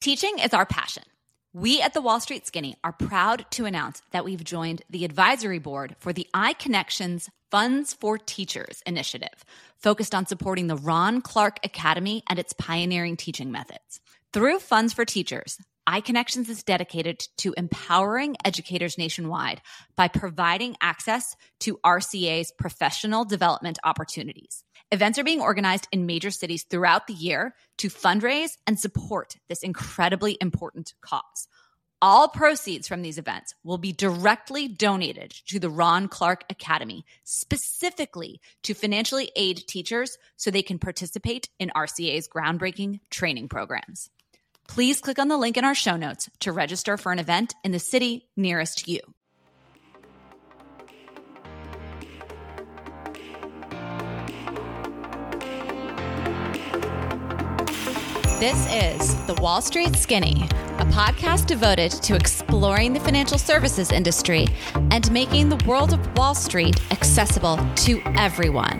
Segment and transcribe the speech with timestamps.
[0.00, 1.02] Teaching is our passion.
[1.52, 5.58] We at the Wall Street Skinny are proud to announce that we've joined the advisory
[5.58, 9.44] board for the iConnections Funds for Teachers initiative,
[9.76, 14.00] focused on supporting the Ron Clark Academy and its pioneering teaching methods.
[14.32, 19.60] Through Funds for Teachers, iConnections is dedicated to empowering educators nationwide
[19.96, 24.64] by providing access to RCA's professional development opportunities.
[24.92, 29.62] Events are being organized in major cities throughout the year to fundraise and support this
[29.62, 31.46] incredibly important cause.
[32.02, 38.40] All proceeds from these events will be directly donated to the Ron Clark Academy, specifically
[38.64, 44.10] to financially aid teachers so they can participate in RCA's groundbreaking training programs.
[44.66, 47.70] Please click on the link in our show notes to register for an event in
[47.70, 49.00] the city nearest you.
[58.40, 60.44] This is The Wall Street Skinny,
[60.78, 64.46] a podcast devoted to exploring the financial services industry
[64.90, 68.78] and making the world of Wall Street accessible to everyone.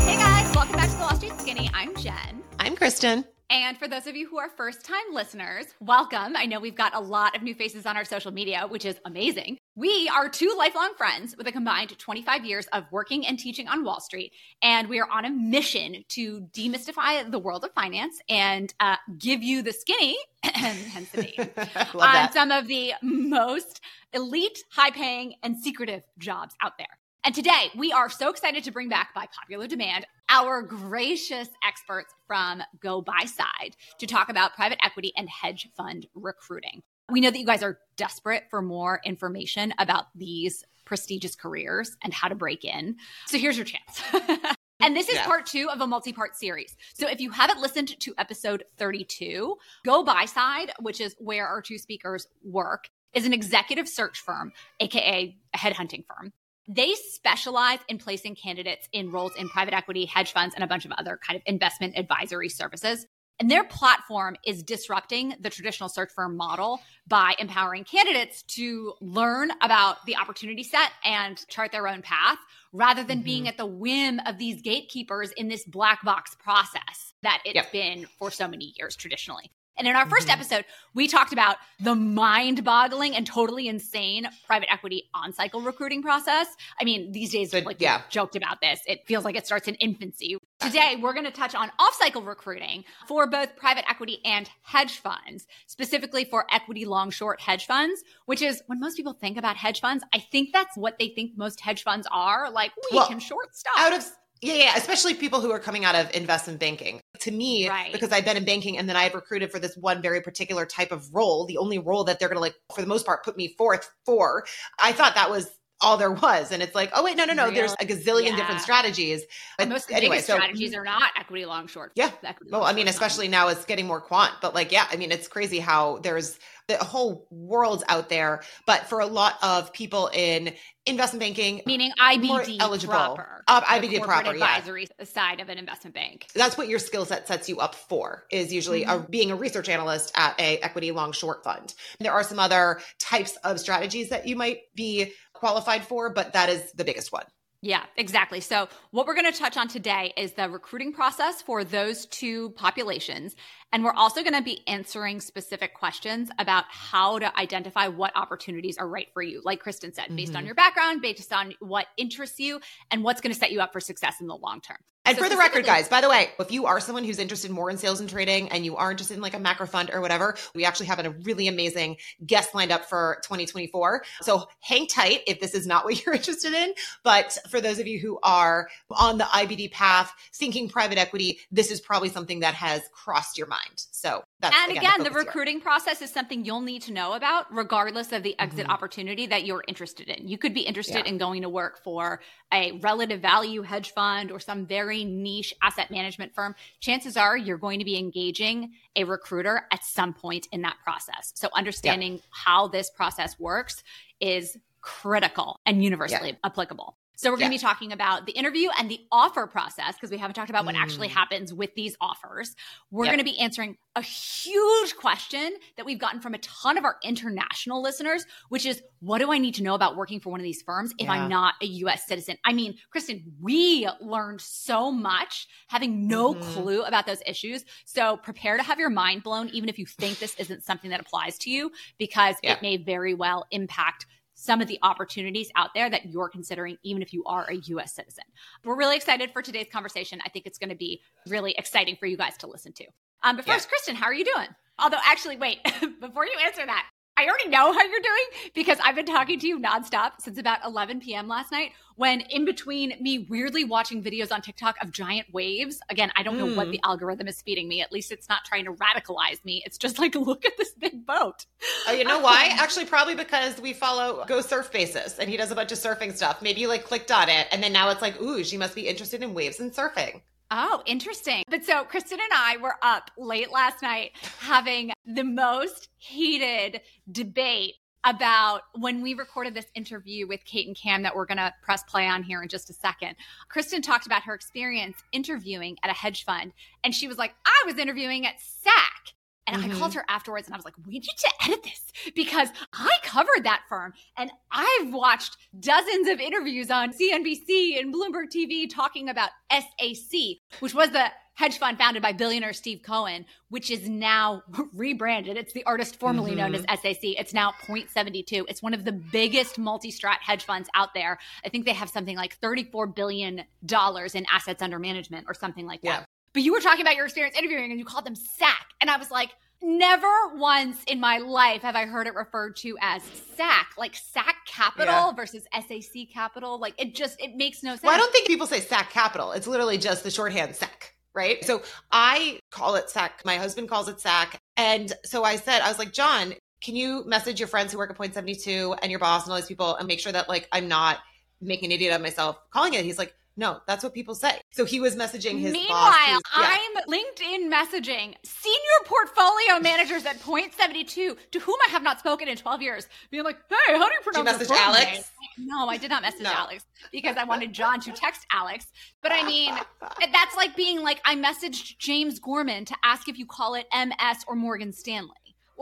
[0.00, 1.70] Hey guys, welcome back to The Wall Street Skinny.
[1.72, 2.42] I'm Jen.
[2.58, 3.24] I'm Kristen.
[3.52, 6.36] And for those of you who are first time listeners, welcome.
[6.36, 8.96] I know we've got a lot of new faces on our social media, which is
[9.04, 9.58] amazing.
[9.74, 13.84] We are two lifelong friends with a combined 25 years of working and teaching on
[13.84, 14.32] Wall Street.
[14.62, 19.42] And we are on a mission to demystify the world of finance and uh, give
[19.42, 22.32] you the skinny, hence the name, on that.
[22.32, 23.82] some of the most
[24.14, 26.98] elite, high paying, and secretive jobs out there.
[27.24, 32.12] And today we are so excited to bring back by popular demand our gracious experts
[32.26, 36.82] from GoBuyside to talk about private equity and hedge fund recruiting.
[37.10, 42.12] We know that you guys are desperate for more information about these prestigious careers and
[42.12, 42.96] how to break in.
[43.26, 44.02] So here's your chance.
[44.84, 45.26] And this is Yeah.
[45.26, 46.76] part two of a multi part series.
[46.92, 49.56] So if you haven't listened to episode 32,
[49.86, 55.56] GoBuyside, which is where our two speakers work, is an executive search firm, AKA a
[55.56, 56.32] headhunting firm.
[56.68, 60.84] They specialize in placing candidates in roles in private equity, hedge funds, and a bunch
[60.84, 63.06] of other kind of investment advisory services.
[63.40, 69.50] And their platform is disrupting the traditional search firm model by empowering candidates to learn
[69.60, 72.38] about the opportunity set and chart their own path
[72.72, 73.48] rather than being mm-hmm.
[73.48, 77.72] at the whim of these gatekeepers in this black box process that it's Yep.
[77.72, 79.50] been for so many years traditionally.
[79.78, 80.30] And in our 1st mm-hmm.
[80.30, 86.02] episode, we talked about the mind boggling and totally insane private equity on cycle recruiting
[86.02, 86.46] process.
[86.80, 88.02] I mean, these days, But, like yeah.
[88.10, 90.36] joked about this, it feels like it starts in infancy.
[90.60, 94.98] Today, we're going to touch on off cycle recruiting for both private equity and hedge
[94.98, 99.56] funds, specifically for equity long short hedge funds, which is when most people think about
[99.56, 102.50] hedge funds, I think that's what they think most hedge funds are.
[102.50, 103.74] Like, we Well, can short stuff.
[103.76, 104.06] Out of
[104.42, 107.00] yeah, yeah, especially people who are coming out of investment banking.
[107.20, 107.92] To me, Right.
[107.92, 110.66] because I've been in banking and then I had recruited for this one very particular
[110.66, 113.24] type of role, the only role that they're going to like for the most part
[113.24, 114.44] put me forth for.
[114.80, 115.48] I thought that was
[115.82, 118.36] all there was and it's like, oh wait, no, no, no, there's a gazillion Yeah.
[118.36, 119.22] different strategies.
[119.58, 121.92] But most of the anyway, biggest so strategies are not equity long short.
[121.94, 122.10] Yeah.
[122.22, 124.96] Equity Well, long I mean, especially now it's getting more quant, but like, yeah, I
[124.96, 126.38] mean, it's crazy how there's
[126.68, 128.42] the whole world's out there.
[128.66, 130.54] But for a lot of people in
[130.86, 132.94] investment banking, meaning IBD eligible.
[132.94, 133.44] proper.
[133.48, 134.32] Uh, IBD proper, yeah.
[134.32, 136.26] advisory side of an investment bank.
[136.34, 139.04] that's what your skill set sets you up for is usually Mm-hmm.
[139.04, 142.80] a, being a research analyst at a equity long short fund there are some other
[142.98, 145.12] types of strategies that you might be
[145.44, 147.26] qualified for but that is the biggest one
[147.64, 148.40] Yeah, exactly.
[148.40, 148.56] So,
[148.90, 153.36] what we're going to touch on today is the recruiting process for those two populations.
[153.72, 158.78] And we're also going to be answering specific questions about how to identify what opportunities
[158.78, 159.36] are right for you.
[159.44, 160.46] Like Kristen said, based on Mhm.
[160.46, 162.60] your background, based on what interests you,
[162.90, 164.82] and what's going to set you up for success in the long term.
[165.04, 167.50] And So for the record guys by the way if you are someone who's interested
[167.50, 170.00] more in sales and trading and you are interested in like a macro fund or
[170.00, 175.20] whatever we actually have a really amazing guest lined up for 2024 so hang tight
[175.26, 176.74] if this is not what you're interested in.
[177.02, 181.70] But for those of you who are on the ibd path thinking private equity this
[181.70, 185.22] is probably something that has crossed your mind so that's and again, the focus here.
[185.22, 188.70] recruiting process is something you'll need to know about regardless of the exit Mhm.
[188.70, 190.26] opportunity that you're interested in.
[190.26, 191.12] You could be interested Yeah.
[191.12, 192.20] in going to work for
[192.52, 196.56] a relative value hedge fund or some very niche asset management firm.
[196.80, 201.30] Chances are you're going to be engaging a recruiter at some point in that process.
[201.36, 203.84] So understanding how this process works
[204.20, 206.96] is critical and universally applicable.
[207.22, 210.18] So we're going to be talking about the interview and the offer process because we
[210.18, 210.80] haven't talked about what mm.
[210.80, 212.56] actually happens with these offers.
[212.90, 213.14] We're yep.
[213.14, 216.96] going to be answering a huge question that we've gotten from a ton of our
[217.04, 220.44] international listeners, which is what do I need to know about working for one of
[220.44, 221.12] these firms if yeah.
[221.12, 222.38] I'm not a US citizen?
[222.44, 226.52] I mean, Kristen, we learned so much having no mm-hmm.
[226.54, 227.64] clue about those issues.
[227.84, 231.00] So prepare to have your mind blown, even if you think this isn't something that
[231.00, 232.54] applies to you, because yeah.
[232.54, 234.06] it may very well impact
[234.42, 237.94] some of the opportunities out there that you're considering, even if you are a US
[237.94, 238.24] citizen.
[238.64, 240.20] We're really excited for today's conversation.
[240.26, 242.86] I think it's going to be really exciting for you guys to listen to.
[243.22, 243.68] Um, but first, yeah.
[243.68, 244.48] Kristen, how are you doing?
[244.80, 245.60] Although, actually, wait,
[246.00, 246.86] before you answer that,
[247.22, 250.58] I already know how you're doing because I've been talking to you nonstop since about
[250.64, 251.28] 11 p.m.
[251.28, 251.70] last night.
[251.94, 256.36] When in between me weirdly watching videos on TikTok of giant waves, again, I don't
[256.36, 256.56] know mm.
[256.56, 257.80] what the algorithm is feeding me.
[257.80, 259.62] At least it's not trying to radicalize me.
[259.64, 261.46] It's just like, look at this big boat.
[261.86, 262.48] Oh, you know why?
[262.58, 266.16] Actually, probably because we follow Go Surf Basis and he does a bunch of surfing
[266.16, 266.42] stuff.
[266.42, 268.88] Maybe you like clicked on it and then now it's like, ooh, she must be
[268.88, 270.22] interested in waves and surfing.
[270.54, 271.44] Oh, interesting.
[271.48, 277.76] But so Kristen and I were up late last night having the most heated debate
[278.04, 281.82] about when we recorded this interview with Kate and Cam that we're going to press
[281.84, 283.16] play on here in just a second.
[283.48, 286.52] Kristen talked about her experience interviewing at a hedge fund,
[286.84, 289.14] and she was like, I was interviewing at SAC.
[289.46, 289.72] And mm-hmm.
[289.72, 292.96] I called her afterwards and I was like, we need to edit this because I
[293.02, 299.08] covered that firm and I've watched dozens of interviews on CNBC and Bloomberg TV talking
[299.08, 304.42] about SAC, which was the hedge fund founded by billionaire Steve Cohen, which is now
[304.74, 305.36] rebranded.
[305.36, 306.40] It's the artist formerly mm-hmm.
[306.40, 306.92] known as mm-hmm.
[306.92, 307.18] SAC.
[307.18, 308.46] It's now Point 72.
[308.48, 311.18] It's one of the biggest multi-strat hedge funds out there.
[311.44, 315.80] I think they have something like $34 billion in assets under management or something like
[315.82, 316.04] that.
[316.32, 318.66] But you were talking about your experience interviewing and you called them SAC.
[318.80, 319.30] And I was like,
[319.62, 323.02] never once in my life have I heard it referred to as
[323.36, 325.12] SAC, like SAC Capital yeah.
[325.12, 326.58] versus SAC Capital.
[326.58, 327.82] Like it just, it makes no sense.
[327.82, 329.32] Well, I don't think people say SAC Capital.
[329.32, 330.94] It's literally just the shorthand SAC.
[331.14, 331.44] Right.
[331.44, 333.22] So I call it SAC.
[333.24, 334.40] My husband calls it SAC.
[334.56, 337.90] And so I said, I was like, John, can you message your friends who work
[337.90, 340.48] at Point 72 and your boss and all these people and make sure that like
[340.52, 341.00] I'm not
[341.40, 342.84] making an idiot of myself calling it?
[342.84, 344.40] He's like, no, that's what people say.
[344.50, 346.18] So he was messaging his Meanwhile, yeah.
[346.34, 352.28] I'm LinkedIn messaging senior portfolio managers at Point 72 to whom I have not spoken
[352.28, 355.10] in 12 years, being like, hey, how do you pronounce Did you message Alex?
[355.38, 355.48] Name?
[355.48, 356.32] No, I did not message no.
[356.32, 358.66] Alex because I wanted John to text Alex.
[359.02, 359.54] But I mean,
[360.12, 364.24] that's like being like, I messaged James Gorman to ask if you call it MS
[364.26, 365.10] or Morgan Stanley.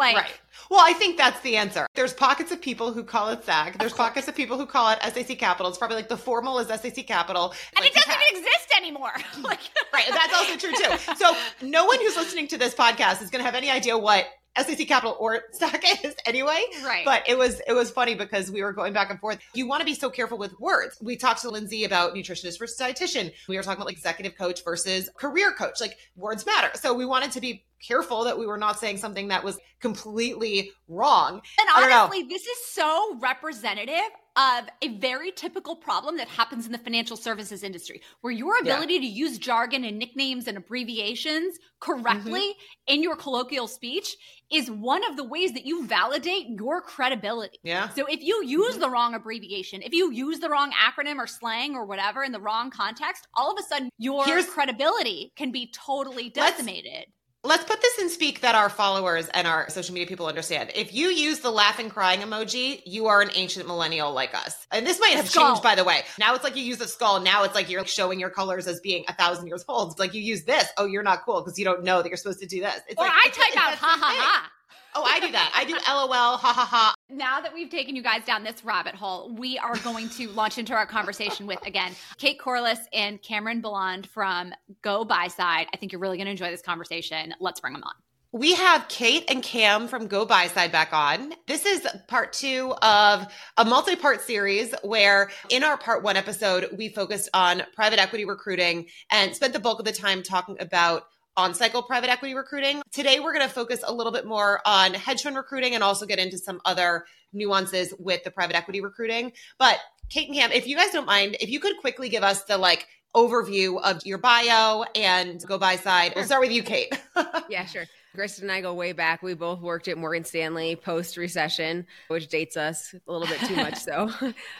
[0.00, 0.40] Like, right.
[0.70, 1.86] Well, I think that's the answer.
[1.94, 3.78] There's pockets of people who call it SAC.
[3.78, 5.68] There's pockets of people who call it SAC Capital.
[5.68, 7.52] It's probably like the formal is SAC Capital.
[7.76, 9.12] And like it doesn't even exist anymore.
[9.42, 9.60] like,
[9.92, 10.06] right.
[10.08, 11.14] That's also true too.
[11.16, 14.26] So no one who's listening to this podcast is going to have any idea what
[14.58, 16.62] SAC Capital or stock is anyway.
[16.84, 17.04] Right.
[17.04, 19.38] But it was it was funny because we were going back and forth.
[19.54, 20.96] You want to be so careful with words.
[21.00, 23.32] We talked to Lindsay about nutritionist versus dietitian.
[23.48, 25.80] We were talking about like executive coach versus career coach.
[25.80, 26.70] Like words matter.
[26.74, 30.70] So we wanted to be careful that we were not saying something that was completely
[30.88, 31.40] wrong.
[31.58, 33.94] And honestly, this is so representative
[34.40, 38.94] of a very typical problem that happens in the financial services industry, where your ability
[38.94, 39.00] yeah.
[39.00, 42.94] to use jargon and nicknames and abbreviations correctly mm-hmm.
[42.94, 44.16] in your colloquial speech
[44.50, 47.58] is one of the ways that you validate your credibility.
[47.62, 47.90] Yeah.
[47.90, 48.80] So if you use mm-hmm.
[48.80, 52.40] the wrong abbreviation, if you use the wrong acronym or slang or whatever in the
[52.40, 57.06] wrong context, all of a sudden your Here's, credibility can be totally decimated.
[57.42, 60.72] Let's put this in speak that our followers and our social media people understand.
[60.74, 64.66] If you use the laughing crying emoji, you are an ancient millennial like us.
[64.70, 65.46] And this might have skull.
[65.46, 66.02] changed, by the way.
[66.18, 67.18] Now it's like you use a skull.
[67.18, 69.92] Now it's like you're showing your colors as being a thousand years old.
[69.92, 70.66] It's like you use this.
[70.76, 72.78] Oh, you're not cool because you don't know that you're supposed to do this.
[72.88, 74.50] It's or like, I type out ha ha ha.
[74.94, 75.52] Oh, I do that.
[75.54, 76.94] I do LOL, ha ha ha.
[77.08, 80.58] Now that we've taken you guys down this rabbit hole, we are going to launch
[80.58, 85.66] into our conversation with, again, Kate Kourlis and Cameron Boland from GoBuyside.
[85.72, 87.34] I think you're really going to enjoy this conversation.
[87.40, 87.92] Let's bring them on.
[88.32, 91.34] We have Kate and Cam from GoBuyside back on.
[91.48, 96.68] This is part two of a multi part series where, in our part one episode,
[96.78, 101.06] we focused on private equity recruiting and spent the bulk of the time talking about
[101.36, 102.82] on cycle private equity recruiting.
[102.92, 106.06] Today, we're going to focus a little bit more on hedge fund recruiting and also
[106.06, 109.32] get into some other nuances with the private equity recruiting.
[109.58, 112.44] But Kate and Cam, if you guys don't mind, if you could quickly give us
[112.44, 116.14] the like overview of your bio and GoBuyside.
[116.14, 116.92] We'll start with you, Kate.
[117.48, 117.84] yeah, sure.
[118.14, 119.22] Kristen and I go way back.
[119.22, 123.54] We both worked at Morgan Stanley post recession, which dates us a little bit too
[123.54, 124.10] much so.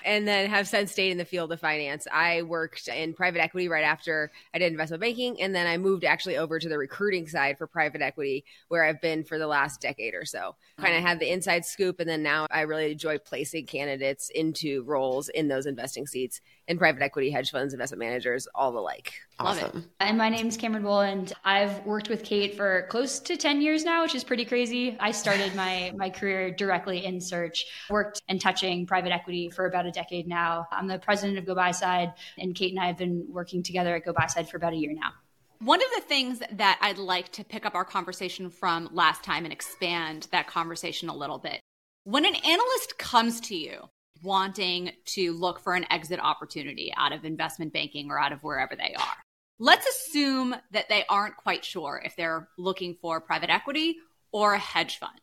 [0.05, 2.07] and then have since stayed in the field of finance.
[2.13, 5.41] I worked in private equity right after I did investment banking.
[5.43, 9.01] And then I moved actually over to the recruiting side for private equity, where I've
[9.01, 10.55] been for the last decade or so.
[10.79, 11.99] Kind of had the inside scoop.
[11.99, 16.79] And then now I really enjoy placing candidates into roles in those investing seats in
[16.79, 19.13] private equity, hedge funds, investment managers, all the like.
[19.41, 19.91] Awesome.
[19.99, 21.33] And my name's Cameron Boland.
[21.45, 24.97] I've worked with Kate for close to 10 years now, which is pretty crazy.
[25.01, 29.87] I started my my career directly in search, worked and touching private equity for about
[29.87, 30.69] a decade now.
[30.71, 34.49] I'm the president of GoBuyside, and Kate and I have been working together at GoBuyside
[34.49, 35.11] for about a year now.
[35.59, 39.43] One of the things that I'd like to pick up our conversation from last time
[39.43, 41.61] and expand that conversation a little bit.
[42.05, 43.91] When an analyst comes to you
[44.23, 48.77] wanting to look for an exit opportunity out of investment banking or out of wherever
[48.77, 49.17] they are,
[49.59, 53.97] let's assume that they aren't quite sure if they're looking for private equity
[54.33, 55.21] or a hedge fund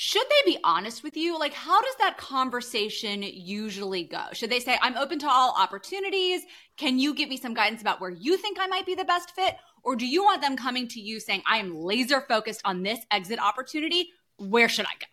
[0.00, 1.36] should they be honest with you?
[1.36, 4.26] Like, how does that conversation usually go?
[4.32, 6.42] Should they say, I'm open to all opportunities?
[6.76, 9.34] Can you give me some guidance about where you think I might be the best
[9.34, 9.56] fit?
[9.82, 13.00] Or do you want them coming to you saying, I am laser focused on this
[13.10, 14.10] exit opportunity?
[14.36, 15.06] Where should I go?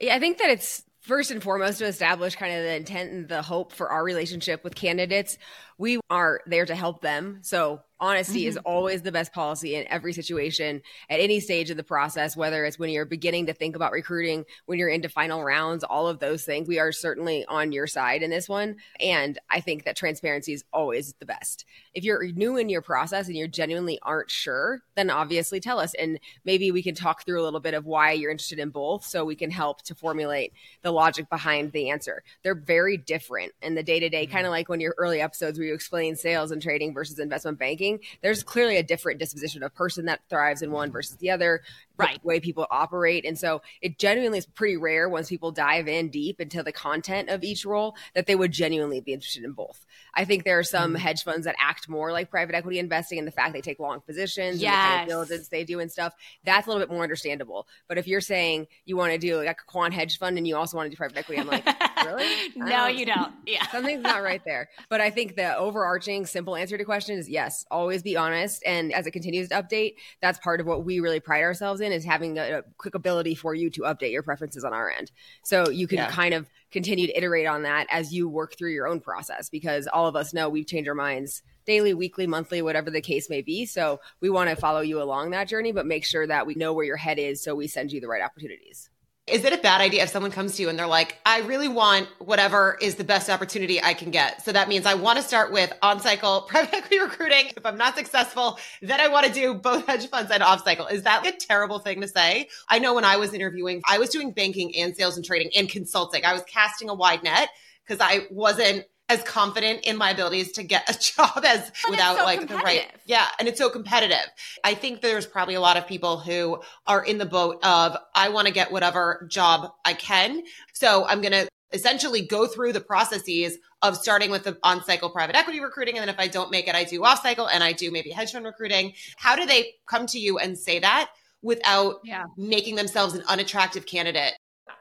[0.00, 3.28] Yeah, I think that it's first and foremost to establish kind of the intent and
[3.28, 5.38] the hope for our relationship with candidates.
[5.78, 7.40] We are there to help them.
[7.42, 8.48] So honesty mm-hmm.
[8.50, 12.64] is always the best policy in every situation at any stage of the process whether
[12.64, 16.18] it's when you're beginning to think about recruiting when you're into final rounds all of
[16.18, 19.96] those things we are certainly on your side in this one and i think that
[19.96, 21.64] transparency is always the best
[21.94, 25.94] if you're new in your process and you genuinely aren't sure then obviously tell us
[25.94, 29.04] and maybe we can talk through a little bit of why you're interested in both
[29.04, 30.52] so we can help to formulate
[30.82, 34.34] the logic behind the answer they're very different in the day-to-day mm-hmm.
[34.34, 37.58] kind of like when your early episodes where you explain sales and trading versus investment
[37.58, 41.62] banking there's clearly a different disposition of person that thrives in one versus the other,
[41.96, 42.20] right?
[42.20, 43.24] The way people operate.
[43.24, 47.28] And so it genuinely is pretty rare once people dive in deep into the content
[47.28, 49.84] of each role that they would genuinely be interested in both.
[50.14, 51.02] I think there are some mm-hmm.
[51.02, 54.00] hedge funds that act more like private equity investing and the fact they take long
[54.00, 54.72] positions yes.
[54.72, 56.14] and the kind of diligence they do and stuff.
[56.44, 57.66] That's a little bit more understandable.
[57.88, 60.56] But if you're saying you want to do like a quant hedge fund and you
[60.56, 61.66] also want to do private equity, I'm like,
[62.06, 62.52] really?
[62.56, 62.96] no, don't.
[62.96, 63.32] you don't.
[63.46, 63.66] Yeah.
[63.68, 64.68] Something's not right there.
[64.88, 68.62] But I think the overarching simple answer to question is yes, always be honest.
[68.66, 71.92] And as it continues to update, that's part of what we really pride ourselves in
[71.92, 75.10] is having a quick ability for you to update your preferences on our end.
[75.42, 76.10] So you can yeah.
[76.10, 79.86] kind of continue to iterate on that as you work through your own process because
[79.86, 83.42] all of us know we change our minds daily, weekly, monthly, whatever the case may
[83.42, 83.66] be.
[83.66, 86.72] So we want to follow you along that journey, but make sure that we know
[86.72, 88.88] where your head is so we send you the right opportunities.
[89.26, 91.66] Is it a bad idea if someone comes to you and they're like, I really
[91.66, 94.44] want whatever is the best opportunity I can get?
[94.44, 97.50] So that means I want to start with on cycle private equity recruiting.
[97.56, 100.86] If I'm not successful, then I want to do both hedge funds and off cycle.
[100.86, 102.48] Is that a terrible thing to say?
[102.68, 105.68] I know when I was interviewing, I was doing banking and sales and trading and
[105.68, 106.24] consulting.
[106.24, 107.48] I was casting a wide net
[107.84, 112.18] because I wasn't as confident in my abilities to get a job as but without
[112.18, 114.26] so like the right yeah and it's so competitive.
[114.64, 118.28] I think there's probably a lot of people who are in the boat of i
[118.28, 120.42] want to get whatever job i can.
[120.72, 125.10] So i'm going to essentially go through the processes of starting with the on cycle
[125.10, 127.62] private equity recruiting and then if i don't make it i do off cycle and
[127.62, 128.92] i do maybe hedge fund recruiting.
[129.16, 131.10] How do they come to you and say that
[131.42, 132.24] without yeah.
[132.36, 134.35] making themselves an unattractive candidate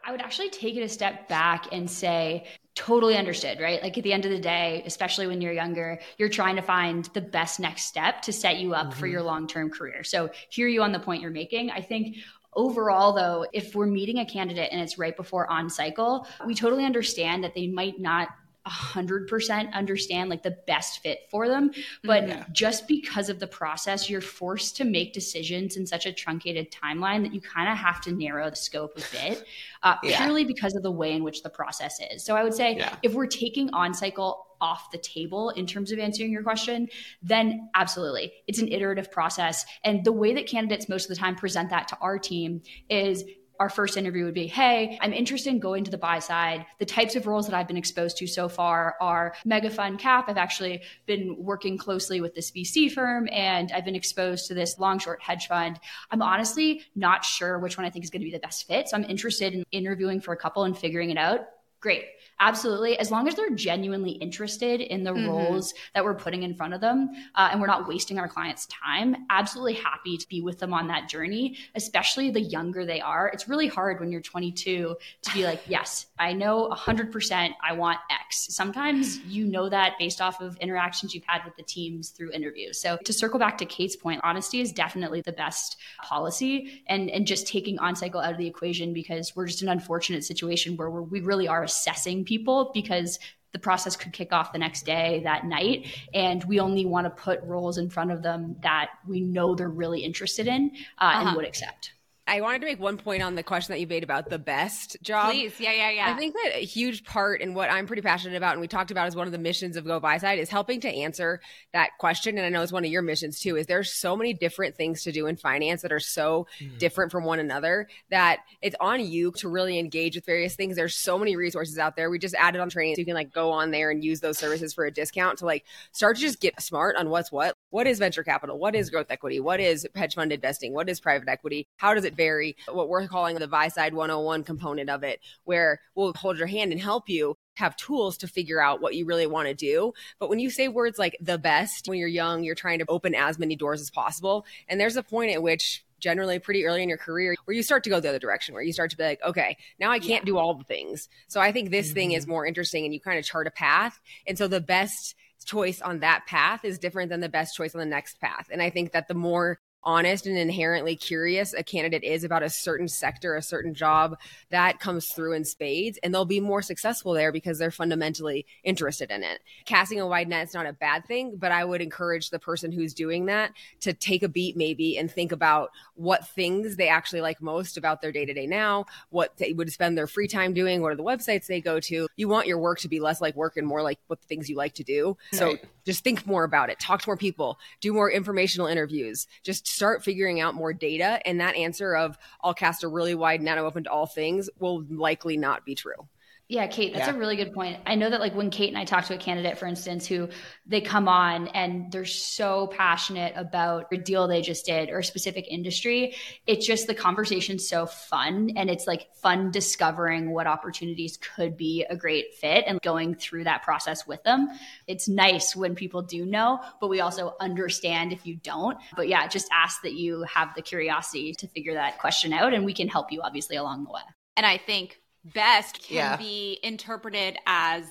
[0.05, 2.45] I would actually take it a step back and say,
[2.75, 3.81] totally understood, right?
[3.81, 7.05] Like at the end of the day, especially when you're younger, you're trying to find
[7.13, 8.99] the best next step to set you up mm-hmm.
[8.99, 10.03] for your long term career.
[10.03, 11.71] So, hear you on the point you're making.
[11.71, 12.17] I think
[12.53, 16.85] overall though if we're meeting a candidate and it's right before on cycle we totally
[16.85, 18.29] understand that they might not
[18.67, 21.71] 100% understand like the best fit for them
[22.03, 22.45] but yeah.
[22.51, 27.21] just because of the process you're forced to make decisions in such a truncated timeline
[27.21, 29.45] that you kind of have to narrow the scope a bit
[29.83, 30.17] uh, yeah.
[30.17, 32.95] purely because of the way in which the process is so i would say yeah.
[33.03, 36.87] if we're taking on cycle off the table in terms of answering your question,
[37.21, 38.31] then absolutely.
[38.47, 39.65] It's an iterative process.
[39.83, 43.23] And the way that candidates most of the time present that to our team is
[43.59, 46.65] our first interview would be hey i'm interested in going to the buy side.
[46.79, 50.25] The types of roles that i've been exposed to so far are mega fund cap.
[50.27, 54.79] I've actually been working closely with this vc firm and i've been exposed to this
[54.79, 55.79] long short hedge fund.
[56.11, 58.89] I'm honestly not sure which one i think is going to be the best fit
[58.89, 61.41] so i'm interested in interviewing for a couple and figuring it out.
[61.79, 62.05] Great
[62.39, 62.97] absolutely.
[62.99, 65.29] As long as they're genuinely interested in the mm-hmm.
[65.29, 68.67] roles that we're putting in front of them uh, and we're not wasting our clients
[68.67, 73.27] time absolutely happy to be with them on that journey especially the younger they are.
[73.33, 77.99] It's really hard when you're 22 to be like yes i know 100% i want
[78.09, 78.47] x.
[78.49, 82.79] Sometimes you know that based off of interactions you've had with the teams through interviews.
[82.79, 87.25] So to circle back to kate's point honesty is definitely the best policy and and
[87.25, 90.89] just taking on cycle out of the equation because we're just an unfortunate situation where
[90.89, 93.19] we really are assessing people because
[93.55, 95.87] the process could kick off the next day, that night.
[96.13, 99.69] And we only want to put roles in front of them that we know they're
[99.69, 101.27] really interested in uh, uh-huh.
[101.27, 101.93] and would accept.
[102.27, 104.97] I wanted to make one point on the question that you made about the best
[105.03, 105.31] job.
[105.31, 105.59] Please.
[105.59, 106.11] Yeah, yeah, yeah.
[106.11, 108.89] I think that a huge part and what I'm pretty passionate about and we talked
[108.89, 111.39] about as one of the missions of GoBuyside is helping to answer
[111.73, 112.37] that question.
[112.37, 115.03] And I know it's one of your missions too, is there's so many different things
[115.03, 116.77] to do in finance that are so mm-hmm.
[116.79, 120.75] different from one another that it's on you to really engage with various things.
[120.75, 122.09] There's so many resources out there.
[122.09, 124.39] We just added on training so you can like go on there and use those
[124.39, 127.55] services for a discount to like start to just get smart on what's what.
[127.69, 128.57] What is venture capital?
[128.57, 129.39] What is growth equity?
[129.39, 130.73] What is hedge fund investing?
[130.73, 131.67] What is private equity?
[131.77, 132.55] How does it vary?
[132.71, 136.71] What we're calling the buy side 101 component of it, where we'll hold your hand
[136.71, 139.93] and help you have tools to figure out what you really want to do.
[140.19, 143.15] But when you say words like the best, when you're young, you're trying to open
[143.15, 144.45] as many doors as possible.
[144.67, 147.83] And there's a point at which generally pretty early in your career where you start
[147.83, 150.23] to go the other direction where you start to be like okay now i can't
[150.23, 150.25] yeah.
[150.25, 151.95] do all the things so i think this mm-hmm.
[151.95, 152.31] thing is mm-hmm.
[152.31, 155.99] more interesting and you kind of chart a path and so the best choice on
[155.99, 158.91] that path is different than the best choice on the next path and i think
[158.91, 163.41] that the more honest and inherently curious a candidate is about a certain sector, a
[163.41, 164.17] certain job,
[164.49, 165.99] that comes through in spades.
[166.03, 169.41] And they'll be more successful there because they're fundamentally interested in it.
[169.65, 172.71] Casting a wide net is not a bad thing, but I would encourage the person
[172.71, 173.51] who's doing that
[173.81, 178.01] to take a beat maybe and think about what things they actually like most about
[178.01, 180.95] their day to day now, what they would spend their free time doing, what are
[180.95, 182.07] the websites they go to.
[182.15, 184.49] You want your work to be less like work and more like what the things
[184.49, 185.17] you like to do.
[185.31, 185.65] So right.
[185.85, 190.03] just think more about it, talk to more people, do more informational interviews, just start
[190.03, 193.83] figuring out more data, and that answer of I'll cast a really wide net open
[193.83, 196.07] to all things will likely not be true.
[196.47, 197.15] Yeah, Kate, that's yeah.
[197.15, 197.79] a really good point.
[197.87, 200.29] I know that like when Kate and I talk to a candidate, for instance, who
[200.67, 205.03] they come on and they're so passionate about a deal they just did or a
[205.03, 206.13] specific industry,
[206.45, 211.83] it's just the conversation's so fun and it's like fun discovering what opportunities could be
[211.89, 214.47] a great fit and going through that process with them.
[214.85, 218.77] It's nice when people do know, but we also understand if you don't.
[218.95, 222.65] But yeah, just ask that you have the curiosity to figure that question out and
[222.65, 224.01] we can help you obviously along the way.
[224.37, 224.99] And I think
[225.33, 226.15] best can yeah.
[226.17, 227.85] be interpreted as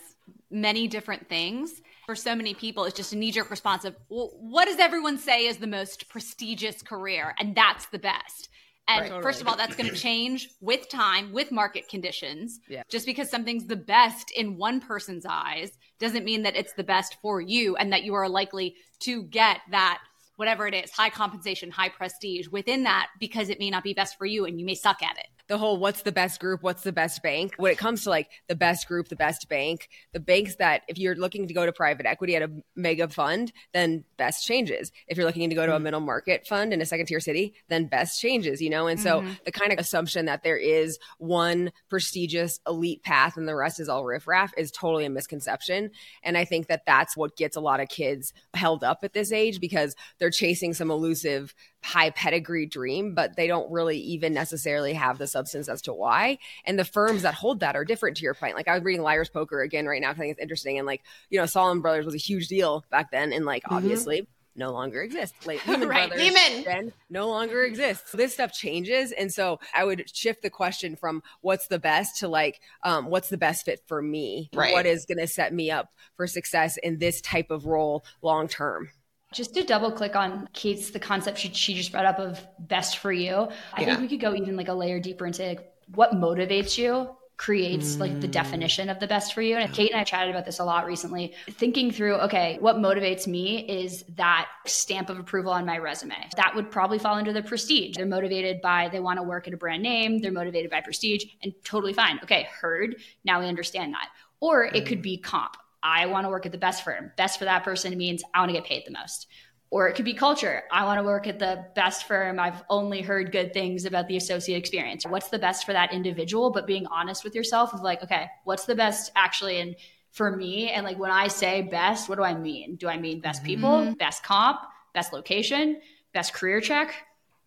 [0.50, 1.82] many different things.
[2.06, 5.18] For so many people, it's just a knee jerk response of, well, what does everyone
[5.18, 7.34] say is the most prestigious career?
[7.38, 8.50] And that's the best.
[8.86, 9.22] And right, totally.
[9.22, 12.60] first of all, that's going to change with time, with market conditions.
[12.68, 12.82] Yeah.
[12.90, 17.16] Just because something's the best in one person's eyes doesn't mean that it's the best
[17.22, 20.00] for you and that you are likely to get that
[20.36, 24.18] whatever it is, high compensation, high prestige within that because it may not be best
[24.18, 26.82] for you and you may suck at it the whole what's the best group, what's
[26.82, 27.54] the best bank.
[27.58, 30.98] When it comes to like the best group, the best bank, the banks that if
[30.98, 34.90] you're looking to go to private equity at a mega fund, then best changes.
[35.06, 35.84] If you're looking to go to a mm-hmm.
[35.84, 38.86] middle market fund in a second tier city, then best changes, you know?
[38.86, 39.32] And so mm-hmm.
[39.44, 43.88] the kind of assumption that there is one prestigious elite path and the rest is
[43.88, 45.90] all riffraff is totally a misconception.
[46.22, 49.30] And I think that that's what gets a lot of kids held up at this
[49.30, 54.94] age because they're chasing some elusive high pedigree dream, but they don't really even necessarily
[54.94, 56.38] have the substance as to why.
[56.64, 58.56] And the firms that hold that are different to your point.
[58.56, 60.12] Like I was reading Liar's Poker again right now.
[60.12, 60.78] I think it's interesting.
[60.78, 63.34] And like, you know, Salomon Brothers was a huge deal back then.
[63.34, 63.74] And like, mm-hmm.
[63.74, 65.46] obviously, no longer exists.
[65.46, 66.92] Like Lehman right, Brothers Lehman.
[67.10, 68.12] no longer exists.
[68.12, 72.28] This stuff changes, and so I would shift the question from what's the best to
[72.28, 74.48] like um, what's the best fit for me.
[74.54, 74.72] Right.
[74.72, 78.48] What is going to set me up for success in this type of role long
[78.48, 78.88] term.
[79.34, 82.98] Just to double click on Kate's the concept she, she just brought up of best
[82.98, 83.48] for you.
[83.74, 83.86] I yeah.
[83.86, 87.96] think we could go even like a layer deeper into like what motivates you creates
[87.96, 88.32] like the mm.
[88.32, 89.56] definition of the best for you.
[89.56, 93.26] And Kate and I chatted about this a lot recently, thinking through, okay, what motivates
[93.26, 96.14] me is that stamp of approval on my resume.
[96.36, 97.96] That would probably fall under the prestige.
[97.96, 101.24] They're motivated by they want to work at a brand name, they're motivated by prestige,
[101.42, 102.20] and totally fine.
[102.22, 102.96] Okay, heard.
[103.24, 104.10] Now we understand that.
[104.40, 105.02] Or it could mm.
[105.02, 105.56] be comp.
[105.84, 107.12] I want to work at the best firm.
[107.16, 109.28] Best for that person means I want to get paid the most.
[109.70, 110.62] Or it could be culture.
[110.72, 112.40] I want to work at the best firm.
[112.40, 115.04] I've only heard good things about the associate experience.
[115.06, 116.50] What's the best for that individual?
[116.50, 119.76] But being honest with yourself of like, okay, what's the best actually and
[120.10, 120.70] for me?
[120.70, 122.76] And like when I say best, what do I mean?
[122.76, 123.92] Do I mean best people, mm-hmm.
[123.94, 124.60] best comp,
[124.94, 125.80] best location,
[126.14, 126.94] best career check?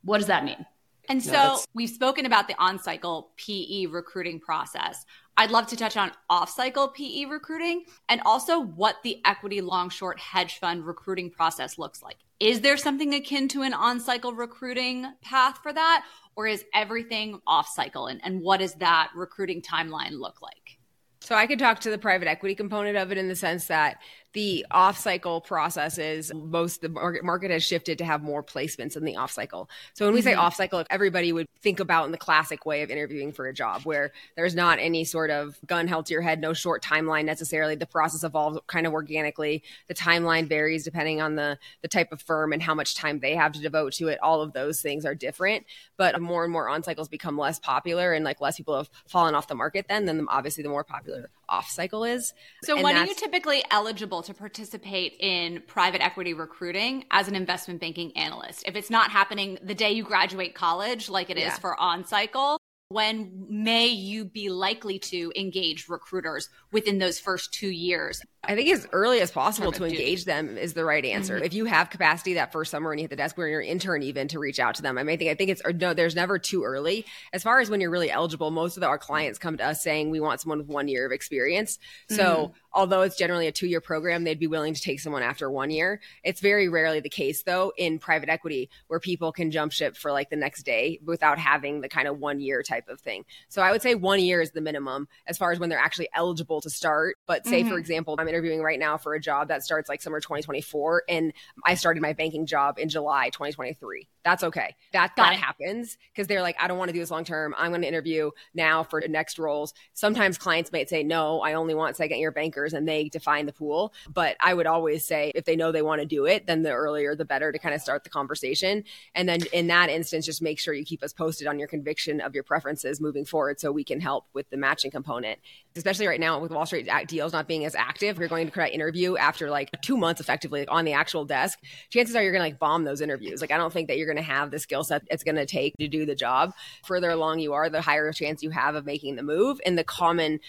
[0.04, 0.64] What does that mean?
[1.10, 5.06] And so no, we've spoken about the on cycle PE recruiting process.
[5.38, 9.90] I'd love to touch on off cycle PE recruiting and also what the equity long
[9.90, 12.18] short hedge fund recruiting process looks like.
[12.40, 16.06] Is there something akin to an on cycle recruiting path for that?
[16.36, 18.08] Or is everything off cycle?
[18.08, 20.78] And, and what does that recruiting timeline look like?
[21.22, 23.98] So I could talk to the private equity component of it in the sense that
[24.34, 29.04] the off cycle processes, most the market, market has shifted to have more placements in
[29.04, 29.70] the off cycle.
[29.94, 30.30] So when we mm-hmm.
[30.30, 33.54] say off cycle, everybody would think about in the classic way of interviewing for a
[33.54, 37.26] job where there's not any sort of gun held to your head, no short timeline
[37.26, 37.76] necessarily.
[37.76, 39.64] The process evolves kind of organically.
[39.88, 43.36] The timeline varies depending on the the type of firm and how much time they
[43.36, 44.20] have to devote to it.
[44.22, 45.66] All of those things are different,
[45.98, 49.36] but more and more on cycles become less popular and like less people have fallen
[49.36, 52.34] off the market then, then obviously the more popular off cycle is.
[52.64, 57.36] So and when are you typically eligible to participate in private equity recruiting as an
[57.36, 58.64] investment banking analyst?
[58.66, 61.54] If it's not happening the day you graduate college, like it yeah.
[61.54, 62.57] is for on cycle,
[62.90, 68.22] when may you be likely to engage recruiters within those first two years?
[68.46, 71.36] I think as early as possible to engage them is the right answer.
[71.36, 71.44] Mm-hmm.
[71.44, 73.68] If you have capacity that first summer when you hit the desk where you're an
[73.68, 74.98] intern even to reach out to them.
[74.98, 77.06] I mean, I think I think it's no, there's never too early.
[77.34, 79.84] As far as when you're really eligible, most of the, our clients come to us
[79.84, 81.80] saying we want someone with one year of experience.
[82.10, 85.24] So mm-hmm although it's generally a two year program, they'd be willing to take someone
[85.24, 86.00] after one year.
[86.24, 90.12] It's very rarely the case, though, in private equity where people can jump ship for
[90.12, 93.26] like the next day without having the kind of one year type of thing.
[93.50, 96.10] So I would say one year is the minimum as far as when they're actually
[96.14, 97.18] eligible to start.
[97.26, 97.70] But say, mm-hmm.
[97.70, 101.34] for example, I'm interviewing right now for a job that starts like summer 2024, and
[101.66, 104.08] I started my banking job in July 2023.
[104.24, 104.76] That's okay.
[104.92, 105.40] That Got that it.
[105.40, 107.56] happens because they're like, I don't want to do this long term.
[107.58, 109.74] I'm going to interview now for the next roles.
[109.94, 112.32] Sometimes clients might say, No, I only want second year
[112.74, 113.94] and they define the pool.
[114.14, 116.72] But I would always say if they know they want to do it, then the
[116.72, 118.84] earlier the better to kind of start the conversation.
[119.16, 122.22] And then in that instance, just make sure you keep us posted on your conviction
[122.22, 125.40] of your preferences moving forward so we can help with the matching component.
[125.76, 128.68] Especially right now with Wall Street deals not being as active, you're going to try
[128.68, 131.60] interview after like two months effectively like on the actual desk.
[131.90, 133.42] Chances are you're going to like bomb those interviews.
[133.42, 135.46] Like I don't think that you're going to have the skill set it's going to
[135.46, 136.54] take to do the job.
[136.86, 139.60] Further along you are, the higher chance you have of making the move.
[139.66, 140.40] And the common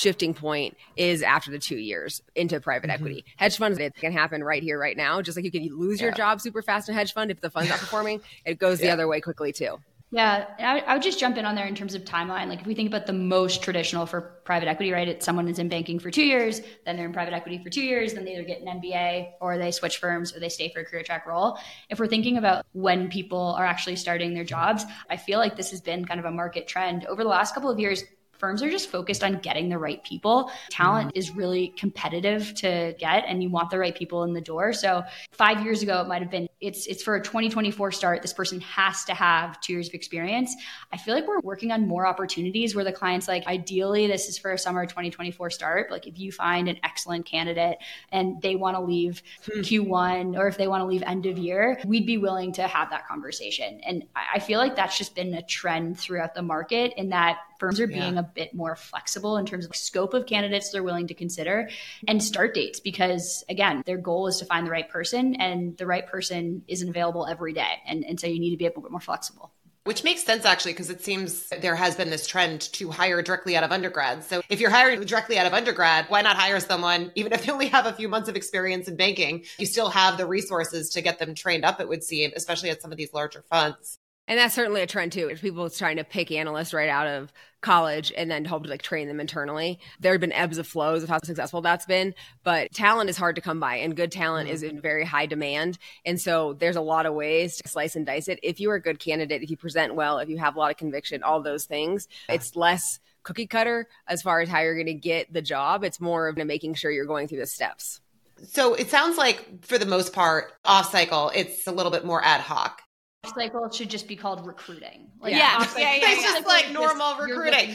[0.00, 2.94] shifting point is after the two years into private mm-hmm.
[2.94, 3.24] equity.
[3.36, 5.20] Hedge funds, it can happen right here, right now.
[5.20, 6.06] Just like you can lose yeah.
[6.06, 8.86] your job super fast in hedge fund if the fund's not performing, it goes yeah.
[8.86, 9.78] the other way quickly too.
[10.12, 12.48] Yeah, I, I would just jump in on there in terms of timeline.
[12.48, 15.06] Like if we think about the most traditional for private equity, right?
[15.06, 17.82] It's someone is in banking for two years, then they're in private equity for two
[17.82, 20.80] years, then they either get an MBA or they switch firms or they stay for
[20.80, 21.58] a career track role.
[21.90, 25.70] If we're thinking about when people are actually starting their jobs, I feel like this
[25.70, 28.02] has been kind of a market trend over the last couple of years
[28.40, 30.50] firms are just focused on getting the right people.
[30.70, 31.18] Talent mm-hmm.
[31.18, 34.72] is really competitive to get and you want the right people in the door.
[34.72, 38.32] So 5 years ago it might have been it's it's for a 2024 start this
[38.32, 40.56] person has to have 2 years of experience.
[40.92, 44.38] I feel like we're working on more opportunities where the clients like ideally this is
[44.38, 47.76] for a summer 2024 start, but like if you find an excellent candidate
[48.10, 49.60] and they want to leave hmm.
[49.60, 52.90] Q1 or if they want to leave end of year, we'd be willing to have
[52.90, 53.80] that conversation.
[53.84, 57.78] And I feel like that's just been a trend throughout the market in that firms
[57.78, 58.20] are being yeah.
[58.20, 61.68] a bit more flexible in terms of scope of candidates they're willing to consider
[62.08, 65.86] and start dates because again their goal is to find the right person and the
[65.86, 68.90] right person isn't available every day and, and so you need to be a bit
[68.90, 69.52] more flexible
[69.84, 73.56] which makes sense actually, because it seems there has been this trend to hire directly
[73.56, 74.22] out of undergrad.
[74.22, 77.52] So if you're hiring directly out of undergrad, why not hire someone, even if they
[77.52, 79.44] only have a few months of experience in banking?
[79.58, 82.82] You still have the resources to get them trained up, it would seem, especially at
[82.82, 83.98] some of these larger funds.
[84.30, 85.28] And that's certainly a trend too.
[85.28, 88.70] If people are trying to pick analysts right out of college and then hope to
[88.70, 89.80] like train them internally.
[89.98, 92.14] There have been ebbs and flows of how successful that's been,
[92.44, 94.54] but talent is hard to come by and good talent mm-hmm.
[94.54, 95.78] is in very high demand.
[96.06, 98.38] And so there's a lot of ways to slice and dice it.
[98.44, 100.70] If you are a good candidate, if you present well, if you have a lot
[100.70, 104.86] of conviction, all those things, it's less cookie cutter as far as how you're going
[104.86, 105.82] to get the job.
[105.82, 108.00] It's more of making sure you're going through the steps.
[108.44, 112.24] So it sounds like for the most part, off cycle, it's a little bit more
[112.24, 112.80] ad hoc
[113.26, 115.10] cycle should just be called recruiting.
[115.20, 115.66] Like, yeah.
[115.76, 117.70] yeah, yeah, It's just like normal recruiting.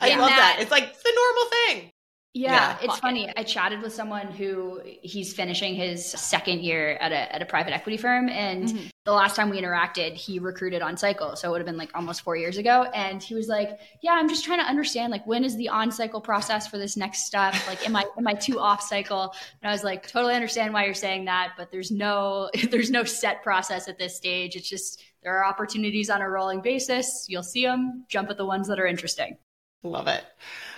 [0.00, 0.58] I love that, that.
[0.60, 1.90] It's like the normal thing.
[2.36, 3.32] Yeah, it's funny.
[3.36, 7.72] I chatted with someone who he's finishing his second year at a at a private
[7.72, 8.86] equity firm, and mm-hmm.
[9.04, 11.92] the last time we interacted, he recruited on cycle, so it would have been like
[11.94, 12.90] almost four years ago.
[12.92, 15.92] And he was like, "Yeah, I'm just trying to understand like when is the on
[15.92, 17.54] cycle process for this next step?
[17.68, 20.86] Like, am I am I too off cycle?" And I was like, "Totally understand why
[20.86, 24.56] you're saying that, but there's no there's no set process at this stage.
[24.56, 27.26] It's just there are opportunities on a rolling basis.
[27.28, 28.06] You'll see them.
[28.08, 29.36] Jump at the ones that are interesting."
[29.84, 30.24] Love it.